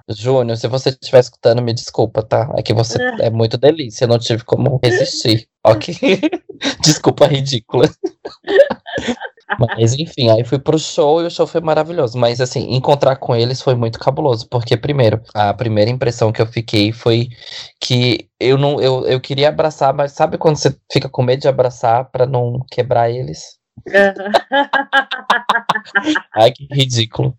[0.10, 2.54] Júnior, se você estiver escutando, me desculpa, tá?
[2.56, 5.48] É que você é muito delícia, eu não tive como resistir.
[5.66, 5.96] Ok?
[6.84, 7.90] desculpa ridícula.
[9.60, 12.18] Mas enfim, aí fui pro show e o show foi maravilhoso.
[12.18, 14.48] Mas assim, encontrar com eles foi muito cabuloso.
[14.50, 17.30] Porque, primeiro, a primeira impressão que eu fiquei foi
[17.80, 21.48] que eu não eu, eu queria abraçar, mas sabe quando você fica com medo de
[21.48, 23.58] abraçar para não quebrar eles?
[26.34, 27.38] Ai, que ridículo.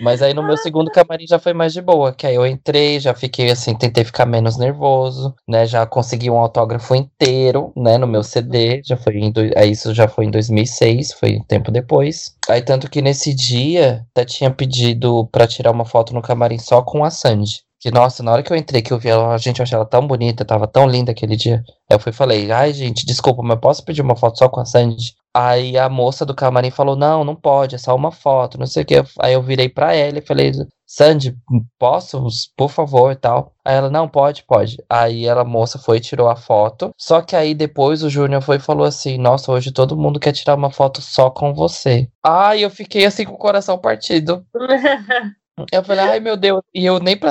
[0.00, 2.98] Mas aí no meu segundo camarim já foi mais de boa, que aí eu entrei,
[2.98, 5.66] já fiquei assim, tentei ficar menos nervoso, né?
[5.66, 10.08] Já consegui um autógrafo inteiro, né, no meu CD, já foi em, aí isso já
[10.08, 12.34] foi em 2006, foi um tempo depois.
[12.48, 16.82] Aí tanto que nesse dia, até tinha pedido para tirar uma foto no camarim só
[16.82, 17.62] com a Sandy.
[17.80, 19.76] Que, nossa, na hora que eu entrei, que eu vi ela, a gente, eu achei
[19.76, 21.62] ela tão bonita, tava tão linda aquele dia.
[21.90, 24.64] Eu fui e falei, ai, gente, desculpa, mas posso pedir uma foto só com a
[24.64, 25.14] Sandy?
[25.36, 28.84] Aí a moça do camarim falou, não, não pode, é só uma foto, não sei
[28.84, 29.02] o que.
[29.20, 30.52] Aí eu virei pra ela e falei,
[30.86, 31.36] Sandy,
[31.76, 32.24] posso,
[32.56, 33.52] por favor, e tal.
[33.64, 34.76] Aí ela, não, pode, pode.
[34.88, 36.92] Aí ela, a moça, foi e tirou a foto.
[36.96, 40.32] Só que aí depois o Júnior foi e falou assim, nossa, hoje todo mundo quer
[40.32, 42.08] tirar uma foto só com você.
[42.24, 44.46] Ai, eu fiquei assim com o coração partido.
[45.72, 47.30] Eu falei, ai meu Deus, e eu nem pra,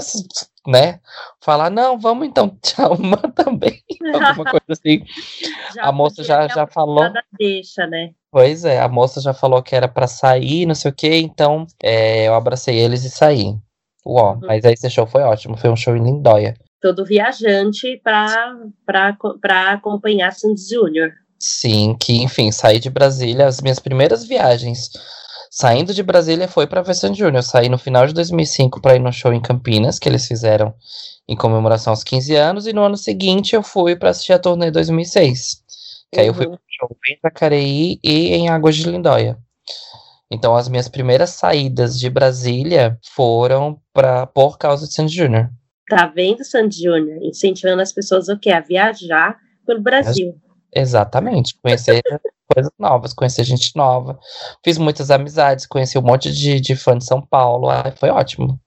[0.68, 1.00] né,
[1.42, 3.82] falar, não, vamos então, tchau, uma também,
[4.14, 5.04] alguma coisa assim.
[5.76, 7.04] Já a moça já, já falou.
[7.38, 8.12] Deixa, né?
[8.32, 11.66] Pois é, a moça já falou que era para sair, não sei o que, então
[11.82, 13.56] é, eu abracei eles e saí.
[14.06, 14.40] Uó, uhum.
[14.44, 16.56] mas aí esse show foi ótimo, foi um show em Lindóia.
[16.82, 21.12] Todo viajante para acompanhar Sandy Júnior.
[21.40, 24.92] Sim, que enfim, saí de Brasília, as minhas primeiras viagens
[25.56, 27.44] saindo de Brasília foi para Sandy Júnior.
[27.44, 30.74] Saí no final de 2005 para ir no show em Campinas, que eles fizeram
[31.28, 34.72] em comemoração aos 15 anos, e no ano seguinte eu fui para assistir a turnê
[34.72, 35.64] 2006.
[36.12, 36.22] Que uhum.
[36.24, 36.54] aí eu fui uhum.
[36.54, 39.38] pro show em Jacareí e em Águas de Lindóia.
[40.32, 45.52] Então as minhas primeiras saídas de Brasília foram para por causa de Sandy Júnior.
[45.88, 47.22] Tá vendo, Sandy Júnior?
[47.22, 48.50] Incentivando as pessoas o quê?
[48.50, 49.38] A viajar
[49.68, 50.36] pelo Brasil.
[50.76, 52.02] Exatamente, conhecer
[52.54, 54.20] coisas novas, conhecer gente nova.
[54.64, 57.68] Fiz muitas amizades, conheci um monte de, de fã de São Paulo.
[57.98, 58.60] Foi ótimo.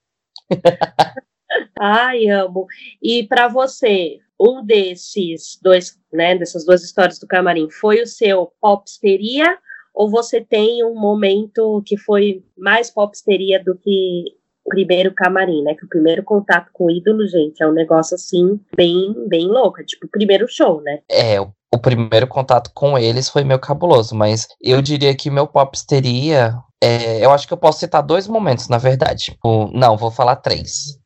[1.79, 2.65] Ai, amo.
[3.01, 8.51] E para você, um desses dois, né, dessas duas histórias do camarim, foi o seu
[8.59, 9.57] popsteria
[9.93, 14.37] ou você tem um momento que foi mais popsteria do que
[14.67, 15.73] primeiro camarim, né?
[15.75, 19.81] Que o primeiro contato com o ídolo, gente, é um negócio assim bem, bem louco,
[19.81, 20.99] é tipo o primeiro show, né?
[21.09, 25.47] É, o, o primeiro contato com eles foi meio cabuloso, mas eu diria que meu
[25.47, 29.25] popsteria é, eu acho que eu posso citar dois momentos, na verdade.
[29.25, 30.97] Tipo, não, vou falar três.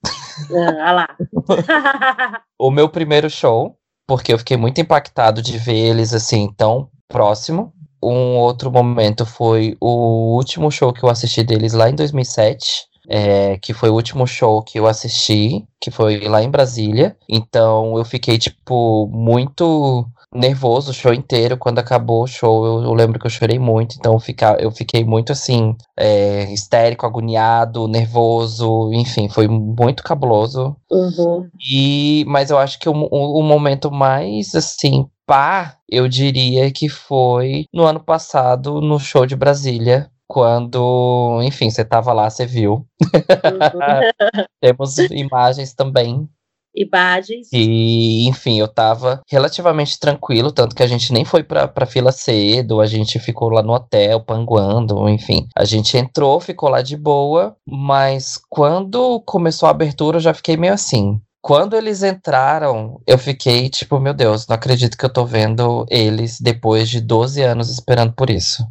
[0.79, 1.17] Ah, lá.
[2.59, 7.73] o meu primeiro show, porque eu fiquei muito impactado de ver eles assim tão próximo.
[8.03, 12.90] Um outro momento foi o último show que eu assisti deles lá em 2007.
[13.13, 17.17] É, que foi o último show que eu assisti, que foi lá em Brasília.
[17.27, 21.57] Então eu fiquei, tipo, muito nervoso o show inteiro.
[21.57, 23.95] Quando acabou o show, eu, eu lembro que eu chorei muito.
[23.97, 30.75] Então fica, eu fiquei muito assim, é, histérico, agoniado, nervoso, enfim, foi muito cabuloso.
[30.89, 31.49] Uhum.
[31.59, 36.89] E, mas eu acho que o, o, o momento mais assim pá, eu diria que
[36.89, 42.85] foi no ano passado, no show de Brasília, quando, enfim, você tava lá, você viu.
[43.03, 44.47] Uhum.
[44.63, 46.25] Temos imagens também
[46.73, 47.49] imagens.
[47.51, 52.13] E, enfim, eu tava relativamente tranquilo, tanto que a gente nem foi pra, pra fila
[52.13, 55.49] cedo, a gente ficou lá no hotel, panguando, enfim.
[55.53, 60.55] A gente entrou, ficou lá de boa, mas quando começou a abertura eu já fiquei
[60.55, 61.19] meio assim.
[61.43, 66.39] Quando eles entraram, eu fiquei tipo, meu Deus, não acredito que eu tô vendo eles
[66.39, 68.63] depois de 12 anos esperando por isso.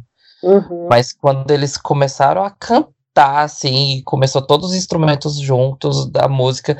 [0.43, 0.87] Uhum.
[0.89, 6.77] Mas quando eles começaram a cantar, assim, começou todos os instrumentos juntos da música,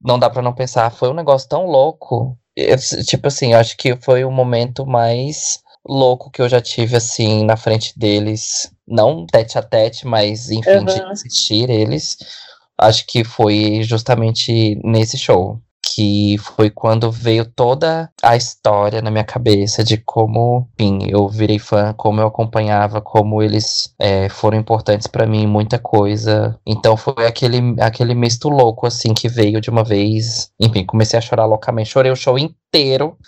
[0.00, 2.36] não dá para não pensar, foi um negócio tão louco.
[2.56, 7.44] Eu, tipo assim, acho que foi o momento mais louco que eu já tive, assim,
[7.44, 8.70] na frente deles.
[8.86, 10.84] Não tete a tete, mas, enfim, uhum.
[10.84, 12.16] de assistir eles.
[12.76, 15.60] Acho que foi justamente nesse show
[15.94, 21.58] que foi quando veio toda a história na minha cabeça de como, enfim, eu virei
[21.58, 26.58] fã, como eu acompanhava, como eles é, foram importantes para mim, muita coisa.
[26.66, 30.50] Então foi aquele, aquele misto louco, assim, que veio de uma vez.
[30.60, 31.90] Enfim, comecei a chorar loucamente.
[31.90, 32.58] Chorei o show inteiro.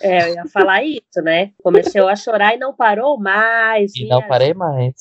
[0.01, 1.51] É, eu ia falar isso, né?
[1.63, 3.95] Comecei a chorar e não parou mais.
[3.95, 4.93] E não parei mais.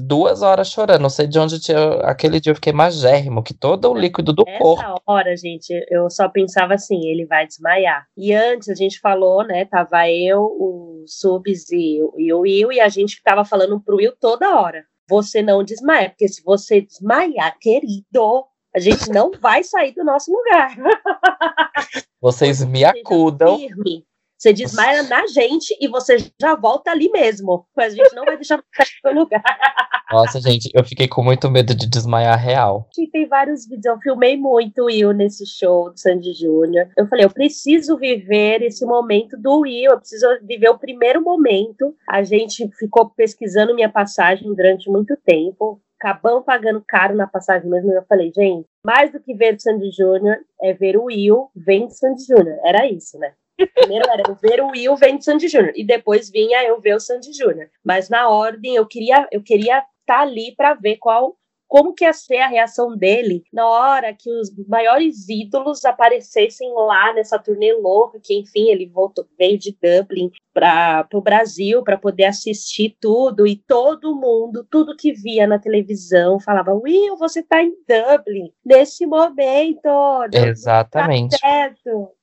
[0.00, 1.02] Duas horas chorando.
[1.02, 1.78] Não sei de onde tinha.
[2.02, 4.82] Aquele dia eu fiquei magérrimo, que todo o líquido do Essa corpo.
[4.82, 8.06] Nessa hora, gente, eu só pensava assim: ele vai desmaiar.
[8.16, 9.64] E antes a gente falou, né?
[9.64, 14.14] Tava eu, o Subs e, e o Will, e a gente tava falando pro Will
[14.20, 14.84] toda hora.
[15.08, 20.30] Você não desmaia, porque se você desmaiar, querido, a gente não vai sair do nosso
[20.30, 20.76] lugar.
[22.20, 23.58] Vocês me acudam.
[23.58, 24.04] Firme.
[24.38, 27.66] Você desmaia na gente e você já volta ali mesmo.
[27.76, 29.42] A gente não vai deixar sair do lugar.
[30.10, 32.88] Nossa, gente, eu fiquei com muito medo de desmaiar real.
[33.12, 36.88] Tem vários vídeos, eu filmei muito o Will nesse show do Sandy Júnior.
[36.96, 41.94] Eu falei, eu preciso viver esse momento do Will, eu preciso viver o primeiro momento.
[42.08, 47.92] A gente ficou pesquisando minha passagem durante muito tempo acabamos pagando caro na passagem mesmo.
[47.92, 51.86] Eu falei, gente, mais do que ver o Sandy Júnior, é ver o Will vem
[51.86, 52.58] de Sandy Júnior.
[52.64, 53.32] Era isso, né?
[53.74, 56.94] Primeiro era eu ver o Will vem de Sandy Júnior e depois vinha eu ver
[56.94, 57.68] o Sandy Júnior.
[57.84, 61.36] Mas na ordem eu queria eu queria estar tá ali para ver qual
[61.68, 67.12] como que ia ser a reação dele na hora que os maiores ídolos aparecessem lá
[67.12, 72.24] nessa turnê louca, que enfim, ele voltou, veio de Dublin para o Brasil para poder
[72.24, 77.74] assistir tudo e todo mundo, tudo que via na televisão falava: Will, você está em
[77.86, 79.88] Dublin nesse momento.
[80.32, 81.38] Exatamente.
[81.38, 82.17] Tá certo.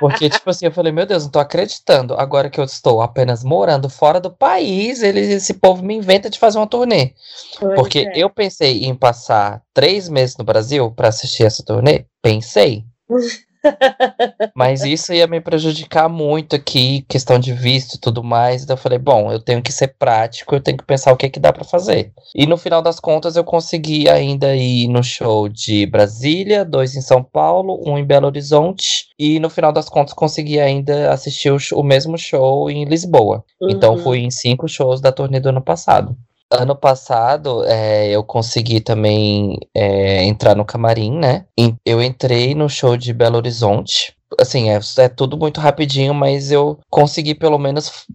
[0.00, 2.14] Porque, tipo assim, eu falei, meu Deus, não tô acreditando.
[2.14, 6.38] Agora que eu estou apenas morando fora do país, eles, esse povo me inventa de
[6.38, 7.14] fazer uma turnê.
[7.60, 8.12] Pois Porque é.
[8.16, 12.04] eu pensei em passar três meses no Brasil para assistir essa turnê.
[12.20, 12.84] Pensei.
[14.54, 18.62] Mas isso ia me prejudicar muito aqui, questão de visto e tudo mais.
[18.62, 21.28] Então eu falei, bom, eu tenho que ser prático, eu tenho que pensar o que,
[21.28, 22.12] que dá para fazer.
[22.34, 27.00] E no final das contas eu consegui ainda ir no show de Brasília, dois em
[27.00, 29.06] São Paulo, um em Belo Horizonte.
[29.18, 33.44] E no final das contas consegui ainda assistir o, o mesmo show em Lisboa.
[33.60, 33.76] Então, uhum.
[33.92, 36.16] Então fui em cinco shows da turnê do ano passado.
[36.52, 41.46] Ano passado, é, eu consegui também é, entrar no camarim, né?
[41.84, 44.14] Eu entrei no show de Belo Horizonte.
[44.38, 48.06] Assim, é, é tudo muito rapidinho, mas eu consegui pelo menos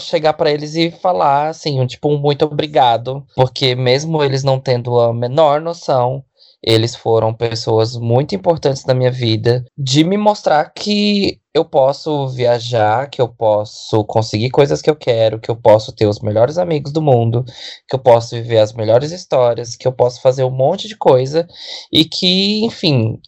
[0.00, 3.24] chegar para eles e falar, assim, um, tipo, um muito obrigado.
[3.34, 6.22] Porque mesmo eles não tendo a menor noção,
[6.62, 13.08] eles foram pessoas muito importantes na minha vida de me mostrar que eu posso viajar,
[13.10, 16.92] que eu posso conseguir coisas que eu quero, que eu posso ter os melhores amigos
[16.92, 17.44] do mundo,
[17.88, 21.46] que eu posso viver as melhores histórias, que eu posso fazer um monte de coisa
[21.92, 23.20] e que, enfim,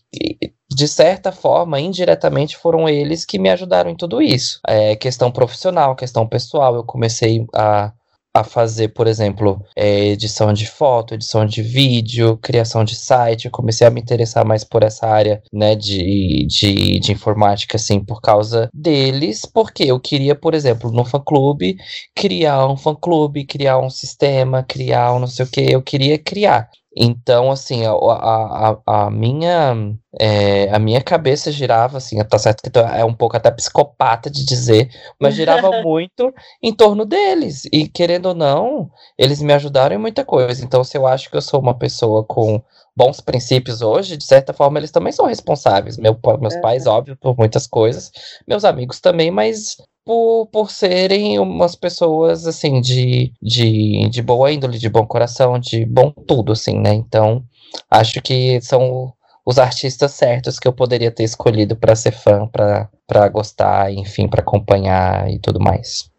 [0.71, 4.61] de certa forma, indiretamente, foram eles que me ajudaram em tudo isso.
[4.67, 6.75] É questão profissional, questão pessoal.
[6.77, 7.93] Eu comecei a
[8.35, 13.47] a fazer, por exemplo, é, edição de foto, edição de vídeo, criação de site.
[13.47, 18.03] Eu comecei a me interessar mais por essa área, né, de, de, de informática, assim,
[18.05, 21.77] por causa deles, porque eu queria, por exemplo, no fã-clube,
[22.15, 26.69] criar um fã-clube, criar um sistema, criar um não sei o que, eu queria criar.
[26.97, 32.79] Então, assim, a, a, a, minha é, a minha cabeça girava, assim, tá certo que
[32.79, 37.65] é um pouco até psicopata de dizer, mas girava muito em torno deles.
[37.73, 40.65] E querendo ou não, eles me ajudaram em muita coisa.
[40.65, 42.61] Então, se eu acho que eu sou uma pessoa com
[42.97, 45.97] bons princípios hoje, de certa forma, eles também são responsáveis.
[45.97, 48.11] Meu, meus pais, óbvio, por muitas coisas,
[48.49, 49.77] meus amigos também, mas
[50.11, 55.87] por, por serem umas pessoas, assim, de, de, de boa índole, de bom coração, de
[55.87, 56.93] bom tudo, assim, né?
[56.93, 57.45] Então,
[57.89, 59.13] acho que são
[59.47, 64.41] os artistas certos que eu poderia ter escolhido para ser fã, para gostar, enfim, para
[64.41, 66.11] acompanhar e tudo mais.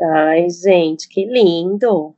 [0.00, 2.14] Ai, gente, que lindo!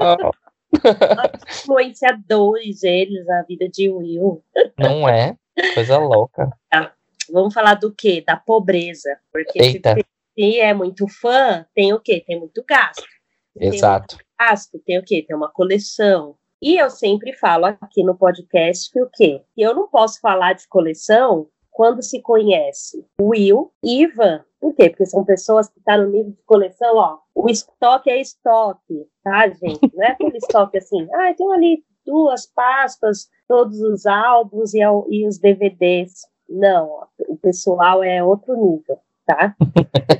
[0.00, 0.30] Oh.
[1.50, 4.42] Influenciadores, eles, a vida de Will.
[4.78, 5.36] Não é?
[5.74, 6.48] Coisa louca.
[6.70, 6.94] Tá.
[7.30, 8.24] Vamos falar do quê?
[8.26, 9.18] Da pobreza.
[9.30, 9.94] Porque Eita.
[9.94, 12.22] se se é muito fã, tem o quê?
[12.26, 13.04] Tem muito gasto.
[13.56, 14.16] Exato.
[14.16, 15.24] Tem gasto, tem o quê?
[15.26, 16.36] Tem uma coleção.
[16.60, 19.42] E eu sempre falo aqui no podcast que o quê?
[19.56, 24.44] Eu não posso falar de coleção quando se conhece Will e Ivan.
[24.60, 24.90] Por quê?
[24.90, 27.18] Porque são pessoas que estão tá no nível de coleção, ó.
[27.34, 29.80] O estoque é estoque, tá, gente?
[29.94, 35.28] Não é aquele estoque assim, ah, tem ali duas pastas, todos os álbuns e, e
[35.28, 36.22] os DVDs.
[36.48, 39.54] Não, o pessoal é outro nível tá?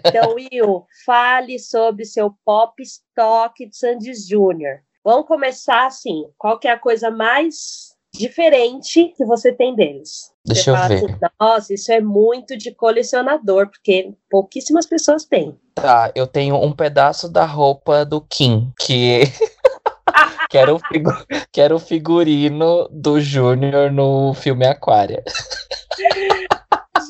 [0.06, 4.80] Então, Will, fale sobre seu pop stock de Sandy Júnior.
[5.04, 6.24] Vamos começar assim.
[6.38, 10.32] Qual que é a coisa mais diferente que você tem deles?
[10.46, 11.04] Deixa eu ver.
[11.04, 15.58] Assim, Nossa, isso é muito de colecionador, porque pouquíssimas pessoas têm.
[15.74, 19.22] Tá, eu tenho um pedaço da roupa do Kim, que
[20.48, 21.10] que, era o figu...
[21.52, 25.22] que era o figurino do Júnior no filme Aquária.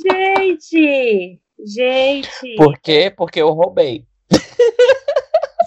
[0.02, 2.55] Gente, Gente!
[2.57, 3.12] Por quê?
[3.14, 4.07] Porque eu roubei.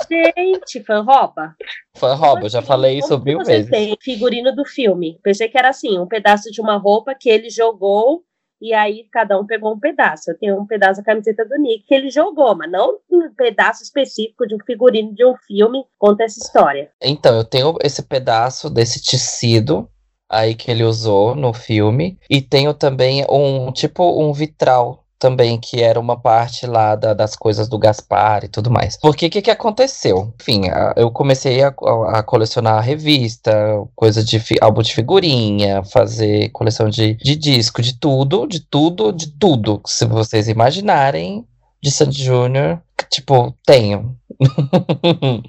[0.09, 1.55] Gente, fã rouba?
[1.97, 3.69] Fã rouba, eu já falei isso mil vezes.
[3.69, 5.19] Tem figurino do filme.
[5.21, 8.23] Pensei que era assim, um pedaço de uma roupa que ele jogou
[8.61, 10.31] e aí cada um pegou um pedaço.
[10.31, 13.83] Eu tenho um pedaço da camiseta do Nick que ele jogou, mas não um pedaço
[13.83, 16.89] específico de um figurino de um filme conta essa história.
[17.01, 19.89] Então, eu tenho esse pedaço desse tecido
[20.29, 25.81] aí que ele usou no filme e tenho também um tipo um vitral também, que
[25.81, 28.97] era uma parte lá da, das coisas do Gaspar e tudo mais.
[28.97, 30.33] Porque que, que aconteceu?
[30.39, 33.51] Enfim, a, eu comecei a, a, colecionar revista,
[33.95, 39.27] coisa de álbum de figurinha, fazer coleção de, de disco, de tudo, de tudo, de
[39.31, 39.81] tudo.
[39.85, 41.45] Se vocês imaginarem,
[41.81, 44.15] de Sandy Júnior, tipo, tenho.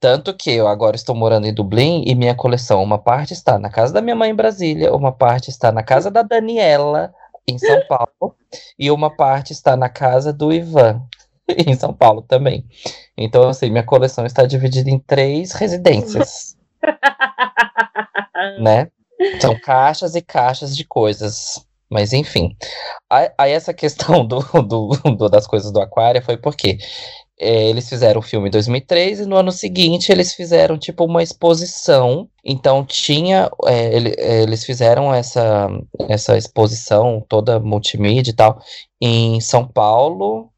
[0.00, 3.68] Tanto que eu agora estou morando em Dublin e minha coleção, uma parte está na
[3.68, 7.12] casa da minha mãe em Brasília, uma parte está na casa da Daniela,
[7.50, 8.34] em São Paulo,
[8.78, 11.02] e uma parte está na casa do Ivan,
[11.66, 12.64] em São Paulo também.
[13.16, 16.56] Então, assim, minha coleção está dividida em três residências.
[18.60, 18.88] né?
[19.40, 21.64] São caixas e caixas de coisas.
[21.90, 22.56] Mas enfim.
[23.10, 26.78] Aí essa questão do, do, do, das coisas do aquário foi porque
[27.42, 31.22] é, eles fizeram o filme em 2003 e no ano seguinte eles fizeram tipo uma
[31.22, 32.28] exposição.
[32.44, 35.68] Então tinha, é, ele, é, eles fizeram essa,
[36.06, 38.60] essa exposição toda multimídia e tal
[39.00, 40.50] em São Paulo,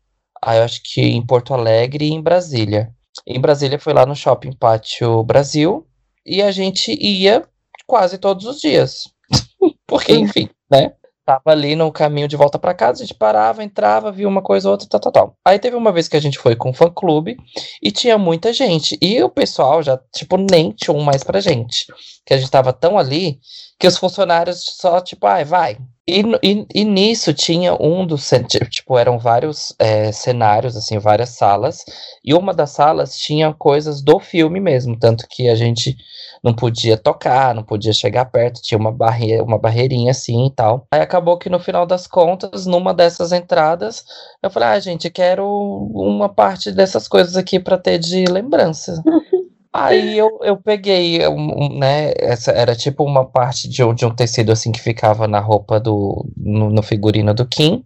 [0.43, 2.91] aí eu acho que em Porto Alegre e em Brasília.
[3.25, 5.87] Em Brasília foi lá no Shopping Pátio Brasil
[6.27, 7.45] e a gente ia
[7.87, 9.09] quase todos os dias.
[9.87, 10.93] Porque, enfim, né?
[11.25, 14.69] Tava ali no caminho de volta para casa, a gente parava, entrava, via uma coisa
[14.69, 15.37] ou outra, tal, tal, tal.
[15.45, 17.37] Aí teve uma vez que a gente foi com um fã-clube
[17.83, 18.99] e tinha muita gente.
[19.01, 21.87] E o pessoal já, tipo, nem tinha um mais pra gente.
[22.27, 23.39] Que a gente tava tão ali
[23.83, 25.77] que os funcionários só, tipo, ai, vai.
[26.07, 28.31] E, e, e nisso tinha um dos,
[28.71, 31.85] tipo, eram vários é, cenários, assim, várias salas.
[32.25, 35.97] E uma das salas tinha coisas do filme mesmo, tanto que a gente
[36.45, 40.87] não podia tocar, não podia chegar perto, tinha uma, barre uma barreirinha assim e tal.
[40.93, 44.05] Aí acabou que no final das contas, numa dessas entradas,
[44.41, 45.45] eu falei, ah, gente, quero
[45.93, 49.03] uma parte dessas coisas aqui para ter de lembrança.
[49.73, 52.13] Aí eu, eu peguei, um, né?
[52.19, 55.81] Essa era tipo uma parte de um, de um tecido assim que ficava na roupa
[55.81, 56.27] do.
[56.37, 57.85] no, no figurino do Kim.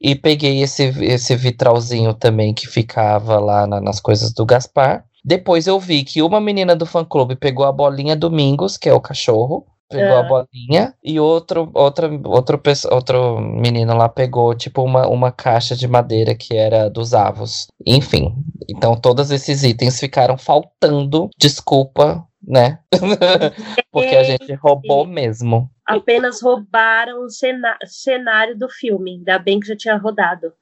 [0.00, 5.04] E peguei esse, esse vitralzinho também que ficava lá na, nas coisas do Gaspar.
[5.24, 8.92] Depois eu vi que uma menina do fã clube pegou a bolinha Domingos, que é
[8.92, 12.60] o cachorro, pegou a bolinha, e outro, outra, outro,
[12.90, 17.66] outro menino lá pegou, tipo, uma, uma caixa de madeira que era dos avos.
[17.84, 18.34] Enfim,
[18.68, 21.28] então todos esses itens ficaram faltando.
[21.36, 22.78] Desculpa, né?
[23.90, 25.70] Porque a gente roubou mesmo.
[25.84, 29.16] Apenas roubaram o cenário do filme.
[29.16, 30.52] Ainda bem que já tinha rodado.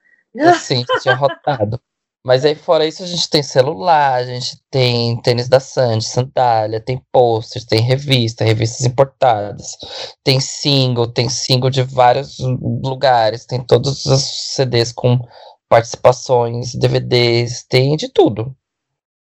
[0.55, 1.81] Sim, tinha rodado.
[2.29, 6.79] Mas aí fora isso a gente tem celular, a gente tem tênis da Sandy, sandália,
[6.79, 9.79] tem posters, tem revista, revistas importadas,
[10.23, 12.37] tem single, tem single de vários
[12.85, 14.23] lugares, tem todos os
[14.55, 15.19] CDs com
[15.71, 18.55] participações, DVDs, tem de tudo.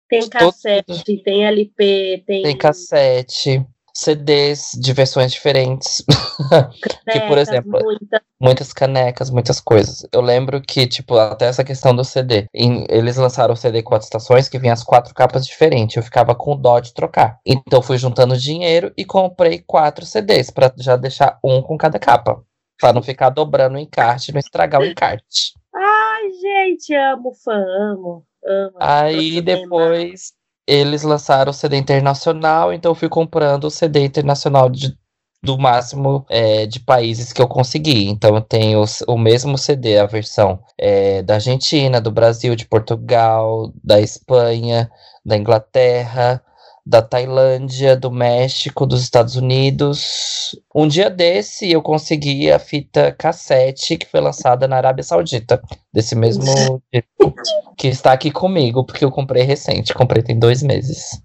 [0.10, 2.44] Tem cassete, tem LP, tem.
[2.44, 3.66] Tem cassete.
[3.94, 6.04] CDs de versões diferentes.
[7.10, 8.22] que, por exemplo, muita.
[8.40, 10.06] muitas canecas, muitas coisas.
[10.12, 12.48] Eu lembro que, tipo, até essa questão do CD.
[12.54, 15.96] Em, eles lançaram o CD quatro estações que vinha as quatro capas diferentes.
[15.96, 17.40] Eu ficava com dó de trocar.
[17.46, 22.44] Então fui juntando dinheiro e comprei quatro CDs para já deixar um com cada capa.
[22.80, 25.54] Pra não ficar dobrando o encarte e não estragar o encarte.
[25.76, 28.26] Ai, gente, amo fã, amo.
[28.46, 30.34] amo Aí depois
[30.70, 34.96] eles lançaram o CD internacional, então eu fui comprando o CD internacional de,
[35.42, 38.08] do máximo é, de países que eu consegui.
[38.08, 42.68] Então eu tenho o, o mesmo CD, a versão é, da Argentina, do Brasil, de
[42.68, 44.90] Portugal, da Espanha,
[45.26, 46.42] da Inglaterra,
[46.90, 50.60] da Tailândia, do México, dos Estados Unidos.
[50.74, 55.62] Um dia desse eu consegui a fita cassete que foi lançada na Arábia Saudita,
[55.94, 56.44] desse mesmo
[56.92, 57.36] disco,
[57.78, 61.22] que está aqui comigo, porque eu comprei recente, comprei tem dois meses.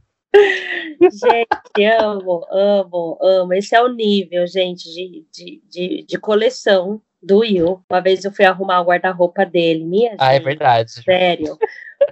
[1.00, 3.54] Gente, amo, amo, amo.
[3.54, 7.82] Esse é o nível, gente, de, de, de, de coleção do Will.
[7.90, 10.90] Uma vez eu fui arrumar o guarda-roupa dele, minha Ah, é gente, é verdade.
[11.02, 11.58] Sério.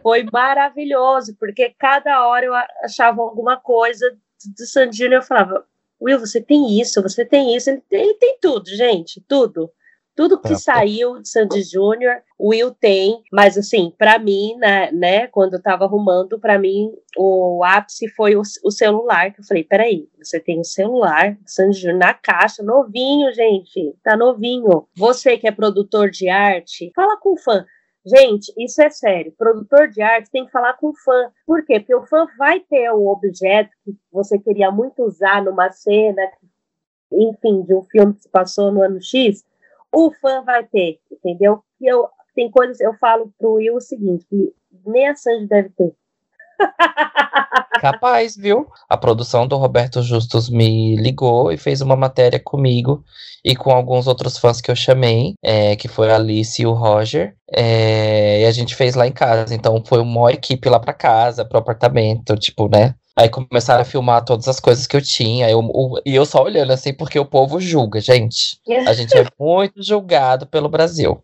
[0.03, 5.65] Foi maravilhoso, porque cada hora eu achava alguma coisa do Sandino e eu falava,
[6.01, 7.71] Will, você tem isso, você tem isso.
[7.71, 9.71] Ele, ele tem tudo, gente, tudo.
[10.15, 15.27] Tudo que saiu de Sandy Júnior, o Will tem, mas assim, para mim, né, né,
[15.29, 19.65] quando eu tava arrumando, para mim, o ápice foi o, o, celular, que eu falei,
[19.65, 24.87] peraí, você tem o celular Sandy Júnior na caixa, novinho, gente, tá novinho.
[24.95, 27.65] Você que é produtor de arte, fala com o fã.
[28.05, 29.33] Gente, isso é sério.
[29.39, 31.31] Produtor de arte tem que falar com o fã.
[31.47, 31.79] Por quê?
[31.79, 36.21] Porque o fã vai ter o objeto que você queria muito usar numa cena,
[37.13, 39.45] enfim, de um filme que se passou no ano X.
[39.93, 41.63] O fã vai ter, entendeu?
[41.81, 44.55] E eu, tem coisas, eu falo pro Will o seguinte, que
[44.87, 45.95] nem a Sandy deve ter.
[47.81, 48.69] Capaz, viu?
[48.89, 53.05] A produção do Roberto Justus me ligou e fez uma matéria comigo
[53.45, 56.73] e com alguns outros fãs que eu chamei, é, que foi a Alice e o
[56.73, 57.35] Roger.
[57.53, 59.55] É, e a gente fez lá em casa.
[59.55, 62.95] Então foi uma equipe lá pra casa, pro apartamento, tipo, né?
[63.17, 65.51] Aí começaram a filmar todas as coisas que eu tinha.
[65.51, 68.59] Eu, o, e eu só olhando assim, porque o povo julga, gente.
[68.87, 71.23] A gente é muito julgado pelo Brasil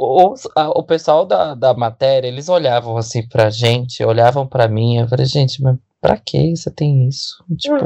[0.00, 4.96] o, a, o pessoal da, da matéria, eles olhavam assim pra gente, olhavam pra mim,
[4.96, 7.44] eu falei, gente, mas pra que você tem isso?
[7.58, 7.76] Tipo...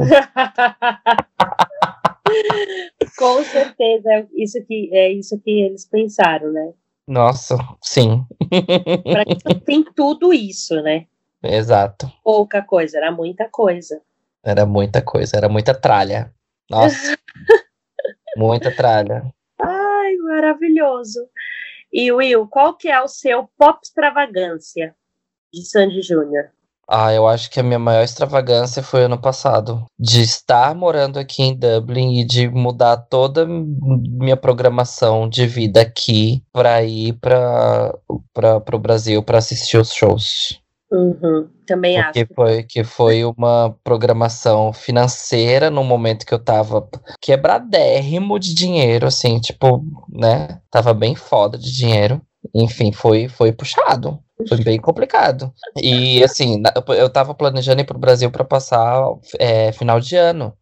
[3.19, 6.71] Com certeza, é isso que, é isso que eles pensaram, né?
[7.05, 8.25] Nossa, sim.
[9.03, 11.05] pra que tem tudo isso, né?
[11.45, 12.11] Exato.
[12.23, 14.01] Pouca coisa, era muita coisa.
[14.43, 16.33] Era muita coisa, era muita tralha.
[16.69, 17.17] Nossa.
[18.37, 19.23] muita tralha.
[19.59, 21.27] Ai, maravilhoso.
[21.91, 24.95] E Will, qual que é o seu pop extravagância
[25.53, 26.51] de Sandy Júnior?
[26.87, 29.85] Ah, eu acho que a minha maior extravagância foi ano passado.
[29.97, 36.43] De estar morando aqui em Dublin e de mudar toda minha programação de vida aqui
[36.51, 40.61] para ir para o Brasil para assistir os shows.
[40.95, 42.33] Uhum, também Porque acho.
[42.33, 46.87] foi, que foi uma programação financeira no momento que eu tava
[47.19, 50.61] quebradérrimo de dinheiro, assim, tipo, né?
[50.71, 52.21] Tava bem foda de dinheiro.
[52.53, 54.19] Enfim, foi, foi puxado.
[54.47, 55.53] Foi bem complicado.
[55.75, 56.61] E assim,
[56.97, 59.03] eu tava planejando ir pro Brasil para passar
[59.39, 60.53] é, final de ano.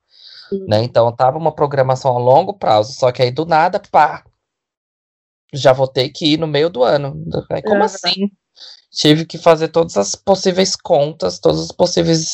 [0.68, 0.84] Né?
[0.84, 2.94] Então tava uma programação a longo prazo.
[2.94, 4.24] Só que aí do nada, pá!
[5.54, 7.16] Já vou ter que ir no meio do ano.
[7.52, 7.86] Aí, como Aham.
[7.86, 8.32] assim?
[8.94, 12.32] Tive que fazer todas as possíveis contas, todos os possíveis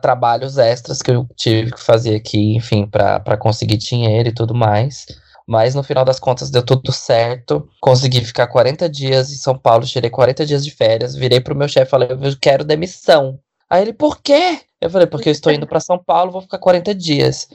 [0.00, 5.04] trabalhos extras que eu tive que fazer aqui, enfim, para conseguir dinheiro e tudo mais.
[5.46, 7.68] Mas no final das contas deu tudo certo.
[7.80, 11.68] Consegui ficar 40 dias em São Paulo, tirei 40 dias de férias, virei pro meu
[11.68, 13.38] chefe e falei, eu quero demissão.
[13.68, 14.60] Aí ele, por quê?
[14.80, 17.46] Eu falei, porque eu estou indo para São Paulo, vou ficar 40 dias.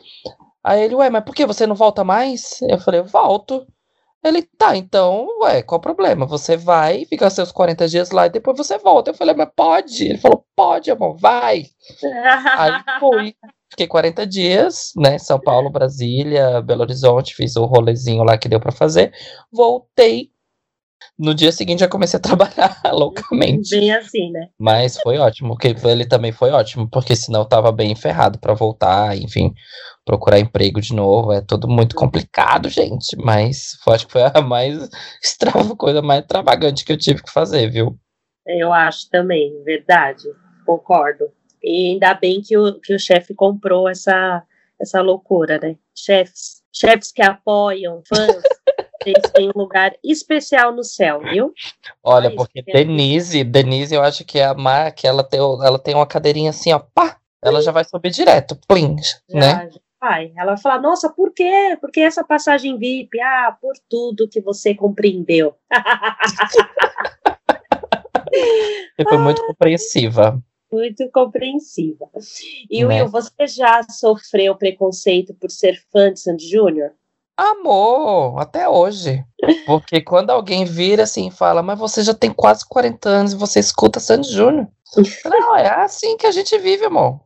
[0.64, 2.60] Aí ele, ué, mas por que você não volta mais?
[2.62, 3.66] Eu falei, eu volto.
[4.26, 6.26] Ele, tá, então, ué, qual o problema?
[6.26, 9.12] Você vai, fica seus 40 dias lá e depois você volta.
[9.12, 10.04] Eu falei, mas pode?
[10.04, 11.66] Ele falou, pode, amor, vai.
[12.58, 13.36] Aí fui.
[13.70, 15.20] Fiquei 40 dias, né?
[15.20, 19.14] São Paulo, Brasília, Belo Horizonte, fiz o rolezinho lá que deu pra fazer.
[19.54, 20.32] Voltei.
[21.20, 23.78] No dia seguinte já comecei a trabalhar loucamente.
[23.78, 24.48] Bem assim, né?
[24.58, 28.56] Mas foi ótimo, porque ele também foi ótimo, porque senão eu tava bem ferrado pra
[28.56, 29.54] voltar, enfim,
[30.06, 31.34] procurar emprego de novo.
[31.34, 33.18] É tudo muito complicado, gente.
[33.18, 34.88] Mas foi, acho que foi a mais
[35.22, 37.98] extrava, coisa mais extravagante que eu tive que fazer, viu?
[38.46, 40.24] Eu acho também, verdade.
[40.66, 41.26] Concordo.
[41.64, 44.44] E ainda bem que o, que o chefe comprou essa,
[44.80, 45.76] essa loucura, né?
[45.96, 48.44] Chefes, chefes que apoiam fãs,
[49.04, 51.52] eles têm um lugar especial no céu, viu?
[52.04, 55.96] Olha, porque Denise, Denise, eu acho que é a mar, que ela tem, ela tem
[55.96, 58.96] uma cadeirinha assim, ó, pá, ela já vai subir direto, plim,
[59.30, 59.70] né?
[59.72, 60.32] já vai.
[60.38, 61.78] Ela vai falar, nossa, por quê?
[61.82, 63.20] Por que essa passagem VIP?
[63.20, 65.56] Ah, por tudo que você compreendeu.
[68.98, 70.44] E foi muito compreensiva.
[70.70, 72.10] Muito compreensiva.
[72.70, 73.04] E Né?
[73.04, 76.92] Will, você já sofreu preconceito por ser fã de Sandy Júnior?
[77.38, 79.24] Amor, até hoje.
[79.66, 83.38] Porque quando alguém vira assim e fala, mas você já tem quase 40 anos e
[83.38, 84.68] você escuta Sandy Júnior.
[85.24, 87.22] Não, é assim que a gente vive, amor.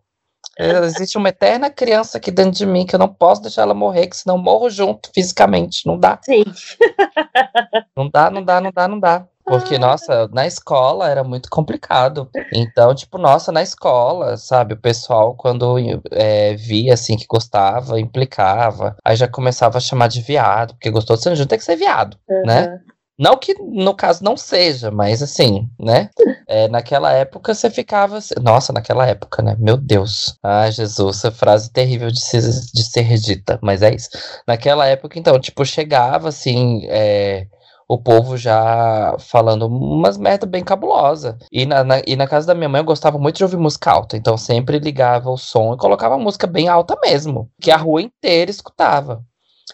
[0.59, 4.07] Existe uma eterna criança aqui dentro de mim que eu não posso deixar ela morrer,
[4.07, 5.85] que senão eu morro junto fisicamente.
[5.85, 6.19] Não dá.
[6.23, 6.43] Sim.
[7.95, 9.25] Não dá, não dá, não dá, não dá.
[9.43, 12.29] Porque, nossa, na escola era muito complicado.
[12.53, 15.75] Então, tipo, nossa, na escola, sabe, o pessoal, quando
[16.11, 21.17] é, via, assim, que gostava, implicava, aí já começava a chamar de viado, porque gostou
[21.17, 22.79] de Júnior, tem que ser viado, né?
[23.19, 26.09] Não que, no caso, não seja, mas assim, né?
[26.47, 28.19] É, naquela época você ficava.
[28.41, 29.55] Nossa, naquela época, né?
[29.59, 30.35] Meu Deus.
[30.41, 34.09] Ai, Jesus, essa frase terrível de ser, de ser dita, mas é isso.
[34.47, 36.81] Naquela época, então, tipo, chegava assim.
[36.85, 37.45] é,
[37.87, 41.37] o povo já falando umas merda bem cabulosa.
[41.51, 43.91] E na, na- e na casa da minha mãe eu gostava muito de ouvir música
[43.91, 44.15] alta.
[44.15, 47.49] Então sempre ligava o som e colocava música bem alta mesmo.
[47.59, 49.23] Que a rua inteira escutava.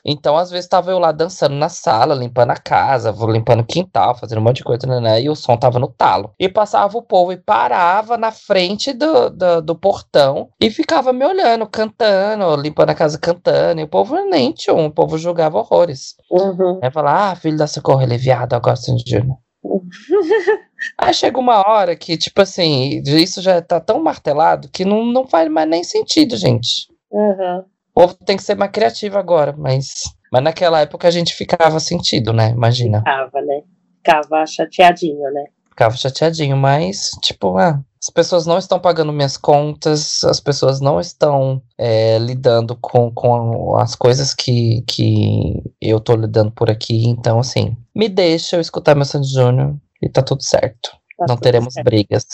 [0.05, 3.65] Então, às vezes, tava eu lá dançando na sala, limpando a casa, vou limpando o
[3.65, 6.31] quintal, fazendo um monte de coisa, né, né, e o som tava no talo.
[6.39, 11.25] E passava o povo e parava na frente do, do, do portão e ficava me
[11.25, 13.81] olhando, cantando, limpando a casa cantando.
[13.81, 16.15] E o povo nem tinha um, o povo julgava horrores.
[16.29, 16.79] Uhum.
[16.83, 19.37] Aí fala, ah, filho da socorro, ele é viado, eu gosto de Júnior.
[20.97, 25.25] Aí chega uma hora que, tipo assim, isso já tá tão martelado que não, não
[25.25, 26.87] faz mais nem sentido, gente.
[27.11, 27.63] Uhum.
[27.95, 32.33] Povo tem que ser mais criativo agora, mas, mas naquela época a gente ficava sentido,
[32.33, 32.49] né?
[32.49, 32.97] Imagina.
[32.99, 33.61] Ficava, né?
[33.99, 35.45] Ficava chateadinho, né?
[35.69, 40.99] Ficava chateadinho, mas, tipo, ah, as pessoas não estão pagando minhas contas, as pessoas não
[40.99, 47.07] estão é, lidando com, com as coisas que, que eu tô lidando por aqui.
[47.07, 50.91] Então, assim, me deixa eu escutar meu Sandy Júnior e tá tudo certo.
[51.17, 51.85] Tá não tudo teremos certo.
[51.85, 52.25] brigas,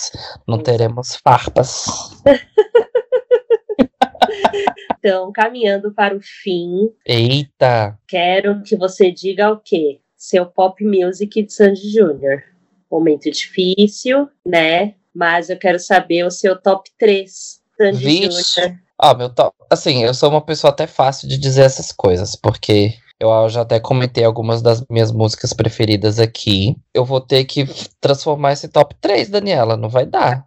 [0.47, 0.63] não Isso.
[0.63, 1.85] teremos farpas.
[4.99, 7.97] Então, caminhando para o fim, Eita!
[8.07, 9.99] quero que você diga o quê?
[10.15, 12.43] Seu pop music de Sandy Júnior.
[12.89, 14.93] Momento difícil, né?
[15.13, 17.61] Mas eu quero saber o seu top 3.
[17.77, 18.61] Sandy Vixe.
[18.61, 18.79] Júnior.
[19.01, 19.55] Ó, meu top.
[19.69, 23.79] Assim, eu sou uma pessoa até fácil de dizer essas coisas, porque eu já até
[23.79, 26.75] comentei algumas das minhas músicas preferidas aqui.
[26.93, 27.65] Eu vou ter que
[27.99, 30.43] transformar esse top 3, Daniela, não vai dar.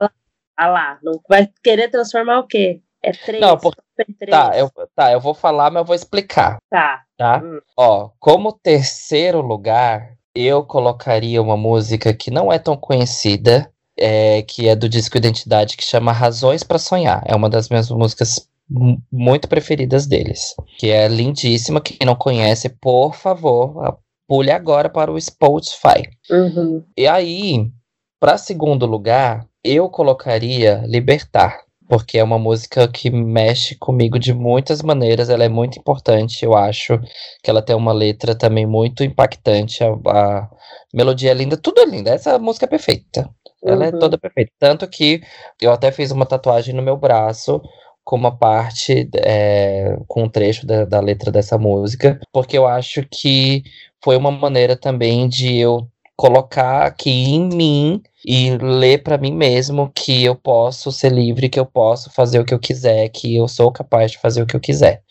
[0.57, 2.81] Ah lá, não vai querer transformar o quê?
[3.05, 3.41] É 3?
[3.41, 3.75] Não, por-
[4.19, 4.31] 3.
[4.31, 7.03] Tá, eu, tá, eu vou falar, mas eu vou explicar, Tá.
[7.17, 7.43] tá?
[7.45, 7.61] Hum.
[7.77, 14.69] Ó, como terceiro lugar, eu colocaria uma música que não é tão conhecida, é, que
[14.69, 17.23] é do disco Identidade, que chama Razões pra Sonhar.
[17.27, 21.81] É uma das minhas músicas mu- muito preferidas deles, que é lindíssima.
[21.81, 26.03] Quem não conhece, por favor, pule agora para o Spotify.
[26.31, 26.83] Uhum.
[26.97, 27.71] E aí,
[28.19, 34.83] para segundo lugar, eu colocaria Libertar porque é uma música que mexe comigo de muitas
[34.83, 35.29] maneiras.
[35.29, 36.99] Ela é muito importante, eu acho
[37.43, 39.83] que ela tem uma letra também muito impactante.
[39.83, 40.51] A, a
[40.93, 42.09] melodia é linda, tudo é lindo.
[42.09, 43.29] Essa música é perfeita.
[43.65, 43.97] Ela é uhum.
[43.97, 44.53] é toda perfeita.
[44.59, 45.23] Tanto que
[45.61, 47.61] eu até fiz uma tatuagem no meu braço
[48.05, 53.03] com uma parte, é, com um trecho da, da letra dessa música, porque eu acho
[53.11, 53.63] que
[54.03, 59.91] foi uma maneira também de eu colocar aqui em mim e ler para mim mesmo
[59.95, 63.47] que eu posso ser livre, que eu posso fazer o que eu quiser, que eu
[63.47, 65.03] sou capaz de fazer o que eu quiser.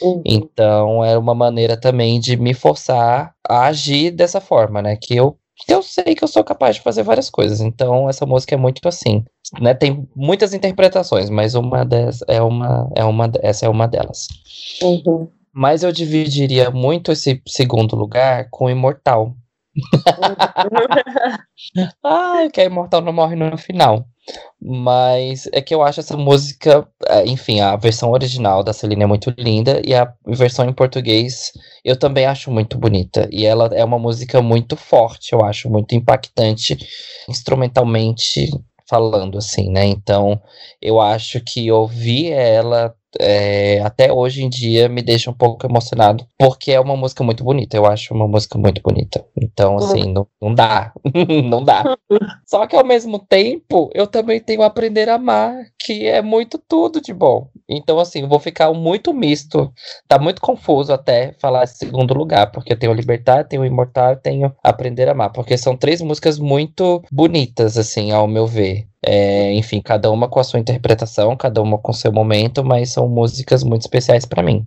[0.00, 0.22] Uhum.
[0.24, 4.96] Então, é uma maneira também de me forçar a agir dessa forma, né?
[4.96, 5.36] Que eu,
[5.68, 7.60] eu sei que eu sou capaz de fazer várias coisas.
[7.60, 9.24] Então, essa música é muito assim.
[9.60, 9.74] Né?
[9.74, 14.26] Tem muitas interpretações, mas uma dessas é uma, é uma, essa é uma delas.
[14.82, 15.28] Uhum.
[15.54, 19.36] Mas eu dividiria muito esse segundo lugar com Imortal,
[22.04, 24.06] ah, que a Imortal não morre no final.
[24.60, 29.06] Mas é que eu acho essa música, é, enfim, a versão original da Celine é
[29.06, 31.52] muito linda e a versão em português
[31.84, 33.28] eu também acho muito bonita.
[33.32, 36.76] E ela é uma música muito forte, eu acho, muito impactante
[37.28, 38.50] instrumentalmente
[38.88, 39.86] falando, assim, né?
[39.86, 40.40] Então
[40.80, 46.26] eu acho que ouvir ela é, até hoje em dia me deixa um pouco emocionado,
[46.38, 49.24] porque é uma música muito bonita, eu acho uma música muito bonita.
[49.40, 50.92] Então, assim, não, não dá,
[51.44, 51.96] não dá.
[52.46, 57.00] Só que ao mesmo tempo, eu também tenho Aprender a Amar, que é muito tudo
[57.00, 57.48] de bom.
[57.68, 59.72] Então, assim, vou ficar muito misto,
[60.08, 64.54] tá muito confuso até falar esse segundo lugar, porque eu tenho Libertar, tenho Imortal, tenho
[64.62, 68.91] Aprender a Amar, porque são três músicas muito bonitas, assim, ao meu ver.
[69.04, 73.08] É, enfim, cada uma com a sua interpretação, cada uma com seu momento, mas são
[73.08, 74.66] músicas muito especiais para mim.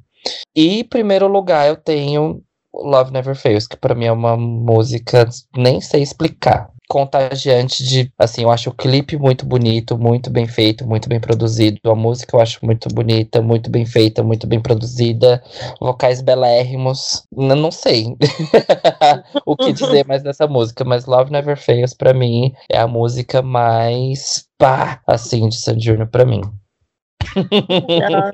[0.56, 2.42] E primeiro lugar eu tenho
[2.74, 8.44] Love Never Fails, que para mim é uma música nem sei explicar contagiante de, assim,
[8.44, 12.40] eu acho o clipe muito bonito, muito bem feito, muito bem produzido, a música eu
[12.40, 15.44] acho muito bonita, muito bem feita, muito bem produzida,
[15.78, 18.06] vocais belérrimos, não, não sei
[19.46, 23.42] o que dizer mais dessa música, mas Love Never Fails para mim é a música
[23.42, 26.40] mais pá, assim, de San Junior para mim.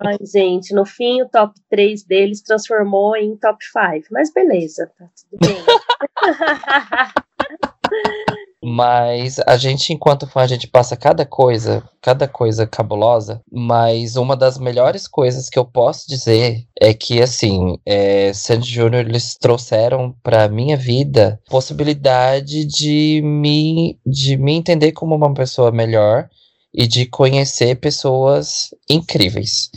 [0.05, 5.05] Ai, gente, no fim o top 3 deles transformou em top 5, mas beleza, tá
[5.31, 5.63] tudo bem.
[8.63, 13.41] Mas a gente, enquanto fã, a gente passa cada coisa, cada coisa cabulosa.
[13.51, 19.07] Mas uma das melhores coisas que eu posso dizer é que, assim, é, Sandy Júnior,
[19.07, 26.29] eles trouxeram pra minha vida possibilidade de me, de me entender como uma pessoa melhor
[26.73, 29.71] e de conhecer pessoas incríveis.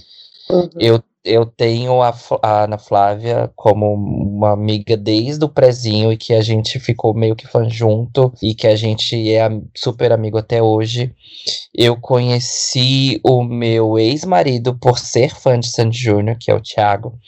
[0.50, 0.68] Uhum.
[0.78, 6.34] Eu eu tenho a, a, Ana Flávia como uma amiga desde o prezinho e que
[6.34, 10.62] a gente ficou meio que fã junto e que a gente é super amigo até
[10.62, 11.14] hoje.
[11.74, 17.18] Eu conheci o meu ex-marido por ser fã de Sandy Júnior, que é o Thiago.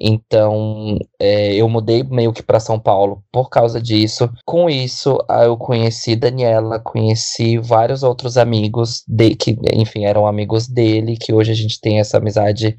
[0.00, 4.30] Então, é, eu mudei meio que para São Paulo por causa disso.
[4.46, 11.16] Com isso, eu conheci Daniela, conheci vários outros amigos de, que, enfim, eram amigos dele,
[11.16, 12.76] que hoje a gente tem essa amizade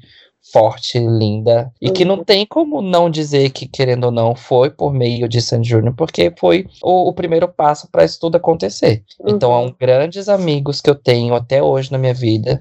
[0.50, 2.24] forte, linda, e que não uhum.
[2.24, 6.32] tem como não dizer que, querendo ou não, foi por meio de Sandy Júnior, porque
[6.38, 9.04] foi o, o, primeiro passo para isso tudo acontecer.
[9.20, 9.30] Uhum.
[9.30, 12.58] Então, são grandes amigos que eu tenho até hoje na minha vida,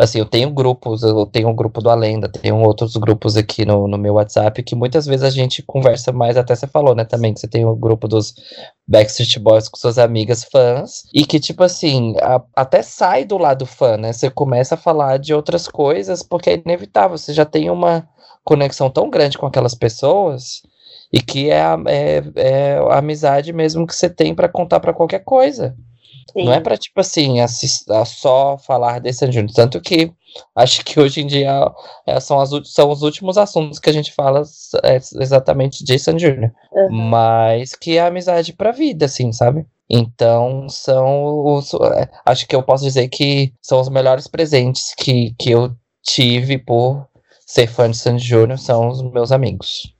[0.00, 3.86] Assim, eu tenho grupos, eu tenho um grupo do Alenda, tenho outros grupos aqui no,
[3.86, 7.34] no meu WhatsApp que muitas vezes a gente conversa mais, até você falou, né, também,
[7.34, 8.32] que você tem o um grupo dos
[8.88, 13.66] Backstreet Boys com suas amigas fãs, e que, tipo assim, a, até sai do lado
[13.66, 14.10] fã, né?
[14.14, 18.08] Você começa a falar de outras coisas, porque é inevitável, você já tem uma
[18.42, 20.62] conexão tão grande com aquelas pessoas
[21.12, 24.94] e que é a, é, é a amizade mesmo que você tem para contar para
[24.94, 25.76] qualquer coisa.
[26.32, 26.44] Sim.
[26.44, 29.52] Não é para tipo assim, assist, só falar desse Júnior.
[29.54, 30.12] Tanto que
[30.54, 31.70] acho que hoje em dia
[32.06, 34.42] é, são, as, são os últimos assuntos que a gente fala
[34.84, 36.52] é, exatamente de San Júnior.
[36.72, 36.90] Uhum.
[36.90, 39.66] Mas que é amizade pra vida, assim, sabe?
[39.88, 41.74] Então, são os.
[41.74, 46.58] É, acho que eu posso dizer que são os melhores presentes que, que eu tive
[46.58, 47.08] por
[47.44, 49.92] ser fã de Sandy Júnior, são os meus amigos.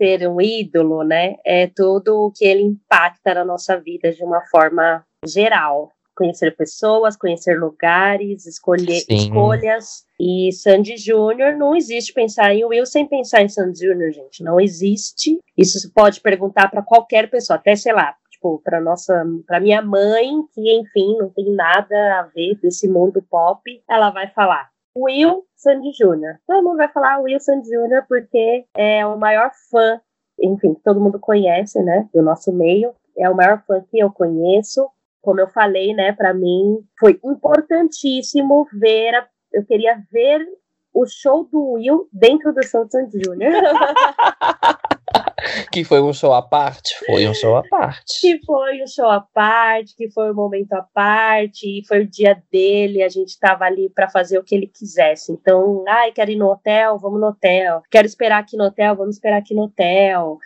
[0.00, 1.36] Ser um ídolo, né?
[1.44, 5.90] É tudo o que ele impacta na nossa vida de uma forma geral.
[6.16, 9.16] Conhecer pessoas, conhecer lugares, escolher Sim.
[9.16, 10.04] escolhas.
[10.18, 14.42] E Sandy Júnior, não existe pensar em Will sem pensar em Sandy Júnior, gente.
[14.42, 15.38] Não existe.
[15.56, 19.82] Isso se pode perguntar para qualquer pessoa, até sei lá, tipo, para nossa, para minha
[19.82, 25.44] mãe, que enfim, não tem nada a ver desse mundo pop, ela vai falar Will
[25.56, 26.38] Sandy Júnior.
[26.46, 30.00] Todo mundo vai falar Will Sandy Júnior porque é o maior fã,
[30.40, 32.94] enfim, que todo mundo conhece, né, do nosso meio.
[33.16, 38.66] É o maior fã que eu conheço como eu falei, né, para mim foi importantíssimo
[38.72, 40.46] ver, a, eu queria ver
[40.92, 43.52] o show do Will dentro do show do Sandy Júnior.
[45.72, 46.94] que foi um show à parte?
[47.06, 48.20] Foi um show à parte.
[48.20, 52.40] Que foi um show à parte, que foi um momento à parte, foi o dia
[52.50, 55.32] dele, a gente estava ali para fazer o que ele quisesse.
[55.32, 57.82] Então, ai, quero ir no hotel, vamos no hotel.
[57.90, 60.38] Quero esperar aqui no hotel, vamos esperar aqui no hotel.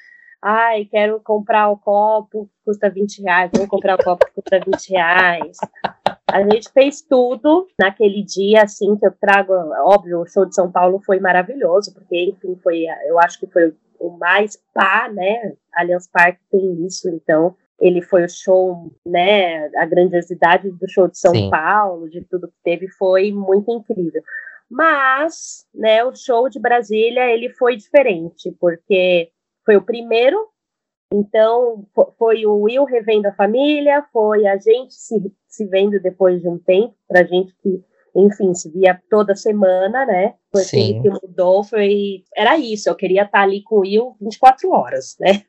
[0.42, 4.60] Ai, quero comprar o copo que custa 20 reais, vamos comprar o copo que custa
[4.60, 5.56] 20 reais.
[6.30, 9.52] A gente fez tudo naquele dia, assim, que eu trago,
[9.86, 13.72] óbvio, o show de São Paulo foi maravilhoso, porque, enfim, foi, eu acho que foi
[14.06, 15.54] o mais pá, né?
[15.74, 19.66] Allianz Parque tem isso, então ele foi o show, né?
[19.76, 21.50] A grandiosidade do show de São Sim.
[21.50, 24.22] Paulo, de tudo que teve, foi muito incrível.
[24.70, 29.30] Mas, né, o show de Brasília, ele foi diferente, porque
[29.64, 30.48] foi o primeiro,
[31.12, 31.86] então
[32.18, 36.58] foi o Will revendo a família, foi a gente se, se vendo depois de um
[36.58, 37.84] tempo, pra gente que
[38.14, 40.34] enfim, se via toda semana, né?
[40.52, 41.02] Foi Sim.
[41.02, 42.22] que mudou, foi.
[42.36, 45.42] Era isso, eu queria estar ali com o Will 24 horas, né?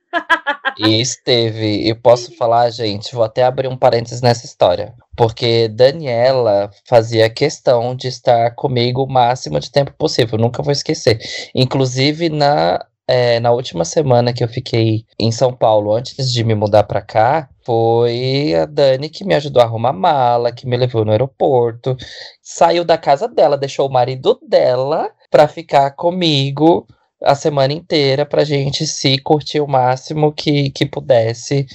[0.79, 4.93] e esteve, eu posso falar, gente, vou até abrir um parênteses nessa história.
[5.15, 11.19] Porque Daniela fazia questão de estar comigo o máximo de tempo possível, nunca vou esquecer.
[11.53, 16.55] Inclusive na é, na última semana que eu fiquei em São Paulo, antes de me
[16.55, 21.05] mudar para cá, foi a Dani que me ajudou a arrumar mala, que me levou
[21.05, 21.95] no aeroporto,
[22.41, 26.87] saiu da casa dela, deixou o marido dela para ficar comigo
[27.23, 31.65] a semana inteira pra gente se curtir o máximo que, que pudesse.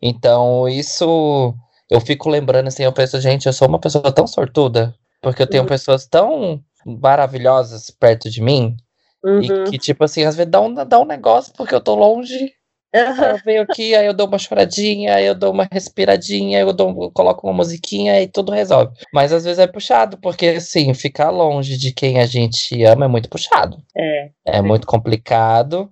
[0.00, 1.54] Então, isso
[1.90, 5.46] eu fico lembrando assim, eu penso, gente, eu sou uma pessoa tão sortuda, porque eu
[5.46, 5.68] tenho uhum.
[5.68, 8.76] pessoas tão maravilhosas perto de mim
[9.24, 9.40] Uhum.
[9.40, 12.52] E que, tipo assim, às vezes dá um, dá um negócio porque eu tô longe.
[12.94, 13.24] Uhum.
[13.24, 16.90] Eu venho aqui, aí eu dou uma choradinha, aí eu dou uma respiradinha, eu, dou,
[17.02, 18.92] eu coloco uma musiquinha e tudo resolve.
[19.12, 23.08] Mas às vezes é puxado, porque assim, ficar longe de quem a gente ama é
[23.08, 23.78] muito puxado.
[23.96, 24.30] É.
[24.46, 25.90] É muito complicado.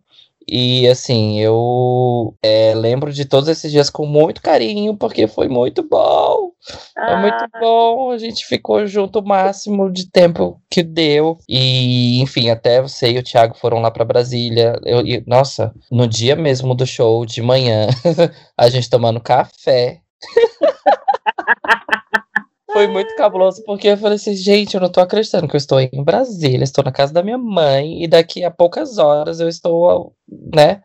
[0.49, 5.83] E assim, eu é, lembro de todos esses dias com muito carinho, porque foi muito
[5.83, 6.51] bom.
[6.97, 7.13] Ah.
[7.13, 7.61] É muito ah.
[7.61, 8.11] bom.
[8.11, 11.39] A gente ficou junto o máximo de tempo que deu.
[11.49, 14.79] E, enfim, até você e o Thiago foram lá para Brasília.
[14.85, 17.87] Eu, e, nossa, no dia mesmo do show, de manhã,
[18.57, 20.01] a gente tomando café.
[22.73, 25.79] Foi muito cabuloso, porque eu falei assim, gente, eu não tô acreditando que eu estou
[25.81, 30.15] em Brasília, estou na casa da minha mãe, e daqui a poucas horas eu estou,
[30.55, 30.81] né,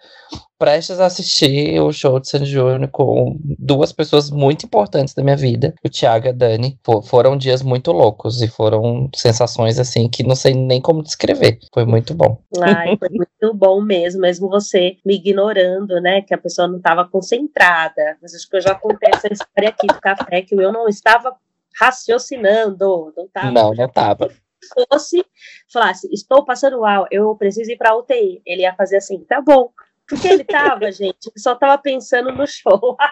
[0.59, 5.37] prestes a assistir o show de San Júnior com duas pessoas muito importantes da minha
[5.37, 6.79] vida, o Thiago e a Dani.
[7.05, 11.59] Foram dias muito loucos e foram sensações assim que não sei nem como descrever.
[11.73, 12.41] Foi muito bom.
[12.59, 17.07] Ai, foi muito bom mesmo, mesmo você me ignorando, né, que a pessoa não estava
[17.07, 18.17] concentrada.
[18.21, 21.35] Mas acho que eu já contei essa história aqui do café, que eu não estava
[21.79, 23.51] raciocinando, não estava.
[23.51, 24.29] Não, não estava.
[24.61, 25.25] Se fosse,
[25.71, 28.41] falasse, estou passando mal, eu preciso ir para UTI.
[28.45, 29.69] Ele ia fazer assim, tá bom.
[30.07, 32.97] Porque ele tava, gente, só tava pensando no show.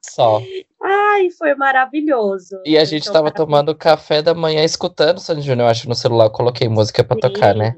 [0.00, 0.40] Só.
[0.80, 2.62] Ai, foi maravilhoso.
[2.64, 5.94] E a gente então, tava tomando café da manhã escutando Sandy Júnior, eu acho, no
[5.94, 6.26] celular.
[6.26, 7.76] Eu coloquei música para tocar, né?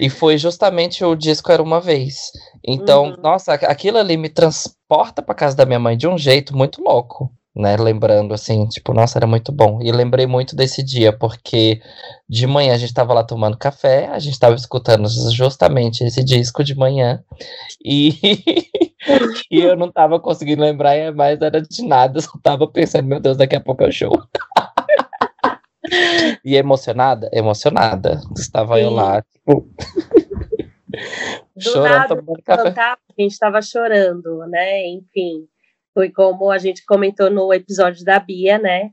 [0.00, 2.32] E foi justamente o disco Era Uma Vez.
[2.66, 3.16] Então, uhum.
[3.18, 7.30] nossa, aquilo ali me transporta pra casa da minha mãe de um jeito muito louco
[7.54, 7.76] né?
[7.76, 9.80] Lembrando assim, tipo, nossa, era muito bom.
[9.82, 11.80] E lembrei muito desse dia, porque
[12.28, 16.64] de manhã a gente estava lá tomando café, a gente estava escutando justamente esse disco
[16.64, 17.22] de manhã,
[17.84, 18.10] e,
[19.50, 23.36] e eu não estava conseguindo lembrar mais era de nada, só estava pensando, meu Deus,
[23.36, 24.12] daqui a pouco é o show.
[26.44, 27.28] e emocionada?
[27.32, 28.20] Emocionada.
[28.36, 28.82] Estava Sim.
[28.82, 29.68] eu lá, tipo.
[31.58, 32.80] chorando, nada, tomando café.
[32.80, 34.86] a gente estava chorando, né?
[34.88, 35.46] Enfim.
[35.94, 38.90] Foi como a gente comentou no episódio da Bia, né?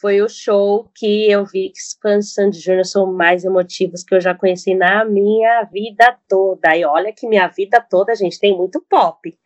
[0.00, 4.20] Foi o show que eu vi que de Sandy Júnior são mais emotivos que eu
[4.20, 6.74] já conheci na minha vida toda.
[6.74, 9.36] E olha que minha vida toda, gente, tem muito pop.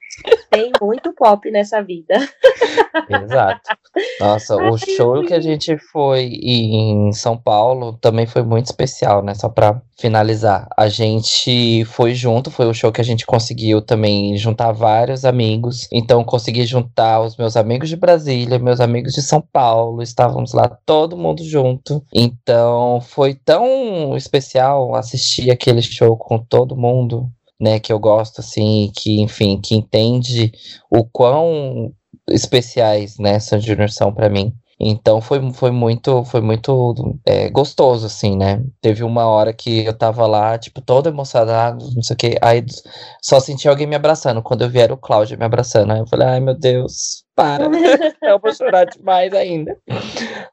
[0.50, 2.14] Tem muito pop nessa vida.
[3.08, 3.60] Exato.
[4.20, 9.34] Nossa, o show que a gente foi em São Paulo também foi muito especial, né?
[9.34, 10.68] Só pra finalizar.
[10.76, 15.88] A gente foi junto, foi o show que a gente conseguiu também juntar vários amigos.
[15.92, 20.02] Então, consegui juntar os meus amigos de Brasília, meus amigos de São Paulo.
[20.02, 22.04] Estávamos lá todo mundo junto.
[22.12, 27.28] Então, foi tão especial assistir aquele show com todo mundo
[27.64, 30.52] né, que eu gosto, assim, que, enfim, que entende
[30.90, 31.92] o quão
[32.28, 34.54] especiais, né, San Junior são para mim.
[34.78, 38.62] Então foi, foi muito, foi muito é, gostoso, assim, né?
[38.80, 42.64] Teve uma hora que eu tava lá, tipo, todo emocionado, não sei o que, aí
[43.22, 44.42] só senti alguém me abraçando.
[44.42, 45.92] Quando eu vi era o Cláudio me abraçando.
[45.92, 47.64] Aí eu falei, ai meu Deus, para.
[48.22, 49.76] eu vou chorar demais ainda.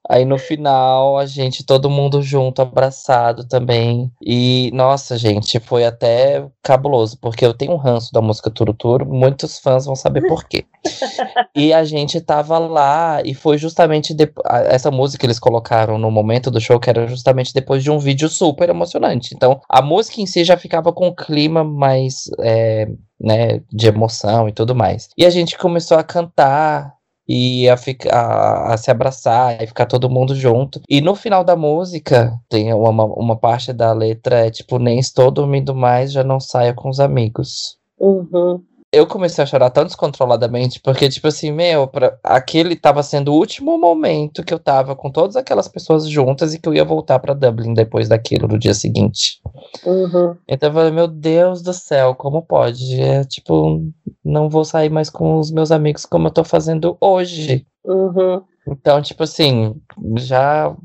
[0.09, 4.11] Aí no final, a gente, todo mundo junto, abraçado também.
[4.21, 9.59] E, nossa, gente, foi até cabuloso, porque eu tenho um ranço da música Turuturo, muitos
[9.59, 10.65] fãs vão saber por quê.
[11.55, 14.45] e a gente tava lá, e foi justamente depois.
[14.67, 17.99] Essa música que eles colocaram no momento do show, que era justamente depois de um
[17.99, 19.33] vídeo super emocionante.
[19.35, 22.23] Então, a música em si já ficava com um clima mais.
[22.39, 22.87] É,
[23.21, 25.09] né, de emoção e tudo mais.
[25.17, 26.93] E a gente começou a cantar
[27.27, 27.75] e a,
[28.11, 30.81] a, a, se abraçar e ficar todo mundo junto.
[30.89, 35.31] E no final da música, tem uma, uma parte da letra, é tipo, nem estou
[35.31, 37.77] dormindo mais, já não saio com os amigos.
[37.99, 38.61] Uhum
[38.91, 43.37] eu comecei a chorar tão descontroladamente, porque, tipo assim, meu, pra, aquele tava sendo o
[43.37, 47.17] último momento que eu tava com todas aquelas pessoas juntas e que eu ia voltar
[47.19, 49.39] para Dublin depois daquilo, no dia seguinte.
[49.85, 50.35] Uhum.
[50.47, 52.99] Então eu falei, meu Deus do céu, como pode?
[52.99, 53.81] É tipo,
[54.25, 57.65] não vou sair mais com os meus amigos como eu tô fazendo hoje.
[57.85, 58.41] Uhum.
[58.67, 59.73] Então, tipo assim,
[60.17, 60.75] já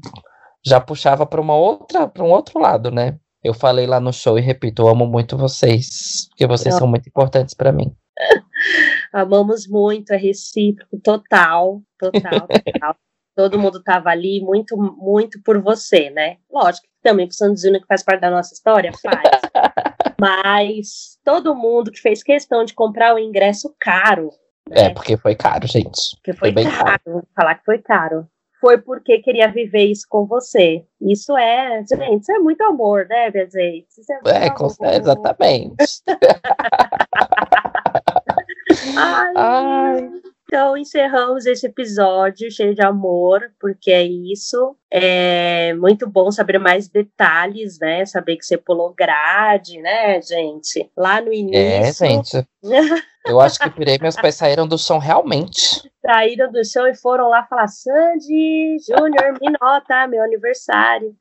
[0.65, 3.17] já puxava para uma outra, para um outro lado, né?
[3.43, 6.81] Eu falei lá no show e repito, eu amo muito vocês, porque vocês Não.
[6.81, 7.95] são muito importantes para mim.
[9.13, 12.97] Amamos muito, é recíproco, total, total, total.
[13.35, 16.39] Todo mundo tava ali muito, muito por você, né?
[16.51, 19.41] Lógico que também o Santos Júnior, que faz parte da nossa história, faz.
[20.19, 24.31] Mas todo mundo que fez questão de comprar o ingresso caro.
[24.69, 24.87] Né?
[24.87, 26.17] É, porque foi caro, gente.
[26.17, 26.85] Porque foi, foi bem caro.
[26.85, 27.01] caro.
[27.07, 28.27] Vou falar que foi caro
[28.61, 30.85] foi porque queria viver isso com você.
[31.01, 33.85] Isso é, gente, isso é muito amor, né, Bezei?
[34.27, 35.77] É, é, com, exatamente.
[38.97, 40.11] Ai, Ai.
[40.49, 44.77] Então, encerramos esse episódio cheio de amor, porque é isso.
[44.89, 48.07] É muito bom saber mais detalhes, né?
[48.07, 50.89] Saber que você pulou grade, né, gente?
[50.97, 52.07] Lá no é, início.
[52.07, 52.49] É, gente.
[53.27, 55.91] Eu acho que pirei, meus pés saíram do chão realmente.
[56.01, 61.13] Saíram do chão e foram lá falar: Sandy, Júnior, me nota, meu aniversário.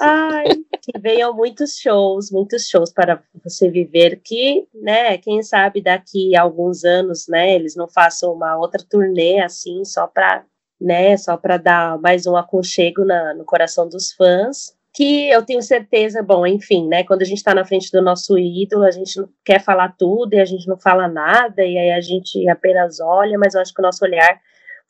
[0.00, 0.44] Ai,
[0.82, 4.20] que venham muitos shows, muitos shows para você viver.
[4.24, 9.40] Que, né, quem sabe daqui a alguns anos, né, eles não façam uma outra turnê
[9.40, 10.44] assim, só para,
[10.80, 14.76] né, só para dar mais um aconchego na, no coração dos fãs.
[14.94, 18.38] Que eu tenho certeza, bom, enfim, né, quando a gente está na frente do nosso
[18.38, 21.90] ídolo, a gente não quer falar tudo e a gente não fala nada, e aí
[21.92, 24.40] a gente apenas olha, mas eu acho que o nosso olhar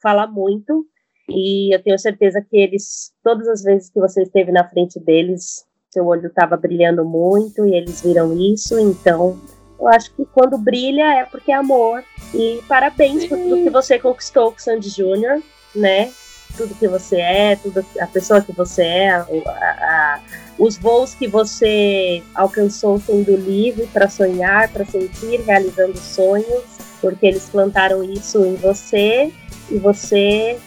[0.01, 0.87] fala muito.
[1.29, 5.67] E eu tenho certeza que eles, todas as vezes que você esteve na frente deles,
[5.91, 8.79] seu olho estava brilhando muito e eles viram isso.
[8.79, 9.39] Então,
[9.79, 12.03] eu acho que quando brilha é porque é amor.
[12.35, 15.43] E parabéns por tudo que você conquistou com o Sandy Júnior,
[15.75, 16.11] né?
[16.57, 20.21] Tudo que você é, tudo, a pessoa que você é, a, a,
[20.59, 26.65] os voos que você alcançou sendo livre para sonhar, para sentir, realizando sonhos,
[27.01, 29.31] porque eles plantaram isso em você
[29.71, 30.59] e você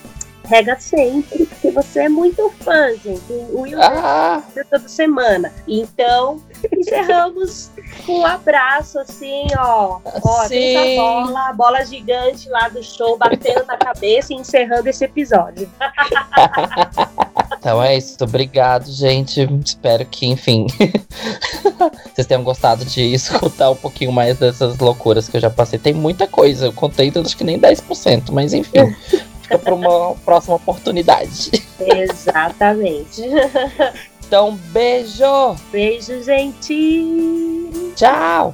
[0.52, 3.22] rega sempre, porque você é muito fã, gente.
[3.30, 4.44] O Will ah.
[4.70, 5.54] toda semana.
[5.66, 6.42] Então,
[6.78, 7.72] encerramos
[8.06, 10.00] com um abraço, assim, ó.
[10.04, 15.06] Ó, tem essa bola, bola gigante lá do show, batendo na cabeça e encerrando esse
[15.06, 15.70] episódio.
[17.60, 19.48] Então é isso, obrigado, gente.
[19.64, 20.66] Espero que, enfim,
[22.12, 25.78] vocês tenham gostado de escutar um pouquinho mais dessas loucuras que eu já passei.
[25.78, 28.80] Tem muita coisa, eu contei, acho que nem 10%, mas enfim
[29.52, 31.52] fica para uma próxima oportunidade.
[31.80, 33.24] Exatamente.
[34.26, 35.56] Então, beijo!
[35.72, 37.94] Beijo, gente!
[37.96, 38.54] Tchau!